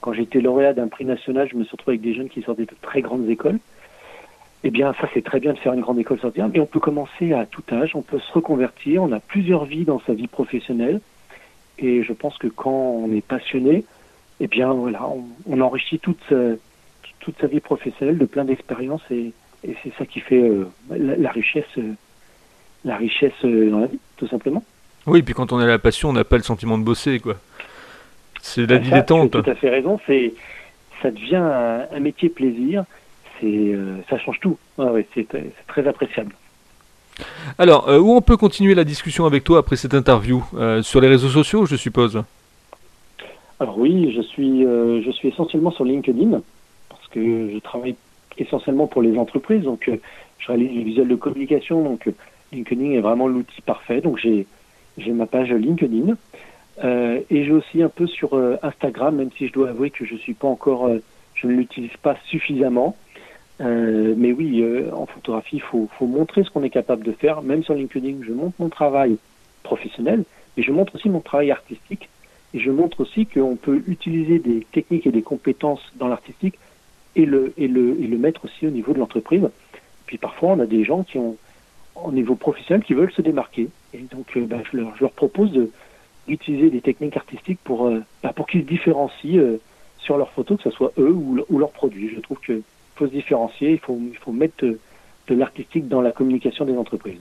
Quand 0.01 0.13
j'étais 0.13 0.42
lauréat 0.42 0.74
d'un 0.74 0.88
prix 0.88 1.06
national, 1.06 1.50
je 1.50 1.56
me 1.56 1.63
suis 1.63 1.72
retrouvé 1.72 1.94
avec 1.96 2.01
des 2.01 2.13
jeunes 2.13 2.30
qui 2.30 2.42
sortaient 2.42 2.66
de 2.66 2.75
très 2.82 3.01
grandes 3.01 3.30
écoles. 3.30 3.60
Eh 4.63 4.70
bien, 4.70 4.94
ça, 5.00 5.08
c'est 5.13 5.24
très 5.24 5.39
bien 5.39 5.54
de 5.54 5.60
faire 5.60 5.74
une 5.74 5.82
grande 5.82 6.00
école 6.00 6.20
sortir, 6.20 6.50
mais 6.51 6.60
on 6.60 6.66
peut 6.66 6.80
commencer 6.80 7.34
à 7.34 7.46
tout 7.46 7.63
âge, 7.72 7.96
on 7.96 8.01
peut 8.01 8.20
se 8.20 8.32
reconvertir, 8.34 9.04
on 9.04 9.12
a 9.12 9.20
plusieurs 9.20 9.66
vies 9.66 9.86
dans 9.86 10.00
sa 10.01 10.13
vie 10.13 10.27
professionnelle. 10.27 11.00
Et 11.80 12.04
je 12.04 12.13
pense 12.13 12.38
que 12.38 12.48
quand 12.48 12.72
on 12.72 13.12
est 13.13 13.25
passionné, 13.25 13.86
eh 14.39 14.48
bien, 14.48 14.72
voilà, 14.72 15.08
on, 15.08 15.25
on 15.50 15.62
enrichit 15.62 16.00
toute 16.00 16.20
sa, 16.29 16.36
toute 17.19 17.36
sa 17.39 17.47
vie 17.47 17.60
professionnelle 17.60 18.17
de 18.17 18.26
plein 18.26 18.45
d'expériences 18.45 19.02
et, 19.12 19.34
et 19.67 19.76
c'est 19.84 19.91
ça 19.97 20.06
qui 20.06 20.19
fait 20.19 20.41
euh, 20.41 20.67
la, 20.89 21.15
la 21.15 21.32
richesse, 21.32 21.65
euh, 21.78 21.93
la 22.86 22.95
richesse 22.97 23.34
euh, 23.43 23.69
dans 23.71 23.80
la 23.80 23.88
vie, 23.88 24.00
tout 24.17 24.28
simplement. 24.28 24.63
Oui, 25.08 25.23
puis 25.23 25.34
quand 25.34 25.52
on 25.52 25.58
a 25.60 25.65
la 25.65 25.80
passion, 25.80 26.10
on 26.10 26.13
n'a 26.13 26.23
pas 26.23 26.38
le 26.38 26.43
sentiment 26.43 26.78
de 26.78 26.84
bosser, 26.84 27.19
quoi. 27.19 27.36
C'est 28.41 28.65
la 28.69 28.76
Ah, 28.76 28.80
vie 28.80 28.91
détente. 28.91 29.32
Tu 29.32 29.38
as 29.38 29.41
tout 29.43 29.50
à 29.50 29.56
fait 29.56 29.69
raison. 29.69 30.00
C'est, 30.06 30.34
ça 31.02 31.12
devient 31.12 31.36
un, 31.38 31.86
un 31.91 32.00
métier 32.00 32.30
plaisir. 32.30 32.86
C'est, 33.39 33.76
ça 34.10 34.17
change 34.19 34.39
tout. 34.39 34.58
Ouais, 34.78 35.08
c'est, 35.13 35.28
très 35.67 35.88
appréciable. 35.88 36.34
Alors, 37.58 37.88
où 37.88 38.15
on 38.15 38.21
peut 38.21 38.38
continuer 38.38 38.76
la 38.76 38.84
discussion 38.84 39.26
avec 39.26 39.43
toi 39.43 39.60
après 39.60 39.76
cette 39.76 39.93
interview 39.93 40.43
Sur 40.82 41.02
les 41.02 41.08
réseaux 41.08 41.30
sociaux, 41.30 41.65
je 41.65 41.76
suppose? 41.76 42.23
Alors 43.60 43.78
oui, 43.80 44.12
je 44.15 44.22
suis, 44.22 44.65
euh, 44.65 45.02
je 45.02 45.12
suis 45.12 45.30
essentiellement 45.30 45.72
sur 45.72 45.84
LinkedIn 45.84 46.41
parce 46.89 47.08
que 47.08 47.50
je 47.52 47.58
travaille 47.60 47.96
essentiellement 48.38 48.88
pour 48.88 49.02
les 49.02 49.17
entreprises. 49.17 49.63
Donc, 49.63 49.88
euh, 49.88 49.98
je 50.39 50.48
réalise 50.48 50.72
les 50.72 50.84
visuels 50.84 51.08
de 51.08 51.15
communication. 51.15 51.84
Donc, 51.84 52.08
euh, 52.08 52.12
LinkedIn 52.52 52.91
est 52.91 53.00
vraiment 53.00 53.28
l'outil 53.28 53.62
parfait. 53.62 54.02
Donc, 54.02 54.17
j'ai, 54.17 54.46
j'ai 54.98 55.12
ma 55.12 55.26
page 55.26 55.52
LinkedIn. 55.52 56.15
Euh, 56.84 57.22
et 57.32 57.43
j'ai 57.43 57.52
aussi 57.52 57.82
un 57.82 57.89
peu 57.89 58.06
sur 58.06 58.36
euh, 58.36 58.58
Instagram, 58.62 59.15
même 59.15 59.32
si 59.36 59.48
je 59.48 59.54
dois 59.54 59.70
avouer 59.70 59.89
que 59.89 60.06
je 60.06 60.15
suis 60.15 60.36
pas 60.36 60.48
encore, 60.48 60.89
je 61.34 61.48
ne 61.48 61.54
l'utilise 61.54 61.98
pas 62.02 62.15
suffisamment. 62.26 62.96
Mais 63.60 64.32
oui, 64.34 64.63
en 64.93 65.08
photographie, 65.08 65.56
il 65.56 65.62
faut, 65.63 65.89
faut 65.98 66.06
montrer 66.06 66.43
ce 66.43 66.52
qu'on 66.52 66.62
est 66.62 66.70
capable 66.70 67.04
de 67.04 67.12
faire. 67.12 67.41
Même 67.41 67.63
sur 67.63 67.74
LinkedIn, 67.74 68.17
je 68.22 68.32
montre 68.32 68.54
mon 68.60 68.70
travail 68.70 69.17
professionnel, 69.63 70.26
mais 70.56 70.62
je 70.62 70.72
montre 70.72 70.93
aussi 70.93 71.10
mon 71.10 71.22
travail 71.22 71.50
artistique. 71.50 72.08
Et 72.54 72.60
je 72.60 72.72
montre 72.72 73.02
aussi 73.02 73.26
qu'on 73.26 73.56
peut 73.56 73.84
utiliser 73.88 74.40
des 74.40 74.66
techniques 74.72 75.06
et 75.06 75.12
des 75.12 75.22
compétences 75.22 75.82
dans 75.96 76.08
l'artistique 76.08 76.58
et 77.16 77.26
le, 77.26 77.54
et, 77.58 77.68
le, 77.68 77.98
et 78.02 78.08
le 78.08 78.18
mettre 78.18 78.46
aussi 78.46 78.66
au 78.66 78.70
niveau 78.70 78.94
de 78.94 79.00
l'entreprise. 79.00 79.48
Puis 80.06 80.18
parfois, 80.18 80.52
on 80.54 80.60
a 80.60 80.66
des 80.66 80.84
gens 80.86 81.04
qui 81.04 81.18
ont, 81.18 81.36
au 81.96 82.12
niveau 82.12 82.36
professionnel, 82.36 82.84
qui 82.84 82.94
veulent 82.94 83.12
se 83.12 83.22
démarquer. 83.22 83.68
Et 83.94 84.00
donc, 84.00 84.38
euh, 84.38 84.46
ben, 84.46 84.62
je, 84.72 84.78
leur, 84.78 85.12
propose 85.12 85.52
d'utiliser 86.28 86.70
des 86.70 86.82
techniques 86.82 87.18
artistiques 87.18 87.60
pour, 87.64 87.88
euh, 87.88 88.02
ben, 88.24 88.32
pour 88.34 88.48
qu'ils 88.48 88.62
se 88.62 88.68
différencient 88.68 89.38
euh, 89.40 89.60
sur 89.98 90.18
leurs 90.18 90.32
photos, 90.32 90.58
que 90.58 90.64
ce 90.64 90.72
soit 90.72 90.94
eux 90.98 91.12
ou, 91.12 91.36
le- 91.36 91.46
ou 91.50 91.58
leurs 91.60 91.72
produits. 91.72 92.10
Je 92.16 92.20
trouve 92.22 92.40
qu'il 92.40 92.62
faut 92.96 93.08
se 93.08 93.12
différencier, 93.12 93.72
il 93.72 93.80
faut, 93.80 94.00
il 94.10 94.18
faut 94.18 94.32
mettre 94.32 94.64
de 94.66 95.36
l'artistique 95.36 95.88
dans 95.90 96.02
la 96.02 96.12
communication 96.12 96.64
des 96.66 96.78
entreprises. 96.78 97.20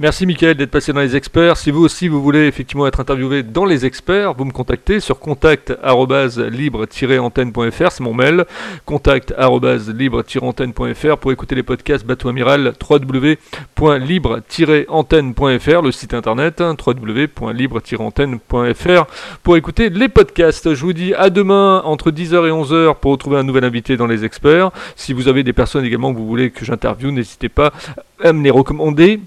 Merci 0.00 0.26
Mickaël 0.26 0.56
d'être 0.56 0.70
passé 0.70 0.92
dans 0.92 1.00
les 1.00 1.16
experts. 1.16 1.56
Si 1.56 1.72
vous 1.72 1.82
aussi 1.82 2.06
vous 2.06 2.22
voulez 2.22 2.46
effectivement 2.46 2.86
être 2.86 3.00
interviewé 3.00 3.42
dans 3.42 3.64
les 3.64 3.84
experts, 3.84 4.32
vous 4.32 4.44
me 4.44 4.52
contactez 4.52 5.00
sur 5.00 5.18
contact@libre-antenne.fr, 5.18 7.90
c'est 7.90 8.04
mon 8.04 8.14
mail. 8.14 8.44
contact@libre-antenne.fr 8.86 11.16
pour 11.16 11.32
écouter 11.32 11.56
les 11.56 11.64
podcasts 11.64 12.06
Bateau 12.06 12.28
Amiral 12.28 12.74
www.libre-antenne.fr, 12.88 15.82
le 15.82 15.90
site 15.90 16.14
internet 16.14 16.60
hein, 16.60 16.76
www.libre-antenne.fr 16.86 19.06
pour 19.42 19.56
écouter 19.56 19.90
les 19.90 20.08
podcasts. 20.08 20.74
Je 20.74 20.84
vous 20.84 20.92
dis 20.92 21.12
à 21.14 21.28
demain 21.28 21.82
entre 21.84 22.12
10h 22.12 22.46
et 22.46 22.52
11h 22.52 22.94
pour 23.00 23.10
retrouver 23.10 23.38
un 23.38 23.42
nouvel 23.42 23.64
invité 23.64 23.96
dans 23.96 24.06
les 24.06 24.24
experts. 24.24 24.70
Si 24.94 25.12
vous 25.12 25.26
avez 25.26 25.42
des 25.42 25.52
personnes 25.52 25.84
également 25.84 26.12
que 26.12 26.18
vous 26.18 26.28
voulez 26.28 26.52
que 26.52 26.64
j'interviewe, 26.64 27.10
n'hésitez 27.10 27.48
pas 27.48 27.72
à 28.22 28.32
me 28.32 28.44
les 28.44 28.50
recommander. 28.50 29.18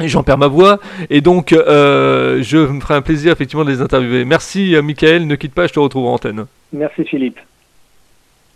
J'en 0.00 0.22
perds 0.22 0.38
ma 0.38 0.48
voix 0.48 0.78
et 1.10 1.20
donc 1.20 1.52
euh, 1.52 2.42
je 2.42 2.58
me 2.58 2.80
ferai 2.80 2.94
un 2.94 3.02
plaisir 3.02 3.32
effectivement 3.32 3.64
de 3.64 3.70
les 3.70 3.80
interviewer. 3.80 4.24
Merci 4.24 4.74
euh, 4.74 4.82
Michael, 4.82 5.26
ne 5.26 5.34
quitte 5.34 5.54
pas, 5.54 5.66
je 5.66 5.72
te 5.72 5.78
retrouve 5.78 6.06
en 6.06 6.14
antenne. 6.14 6.46
Merci 6.72 7.04
Philippe. 7.04 7.38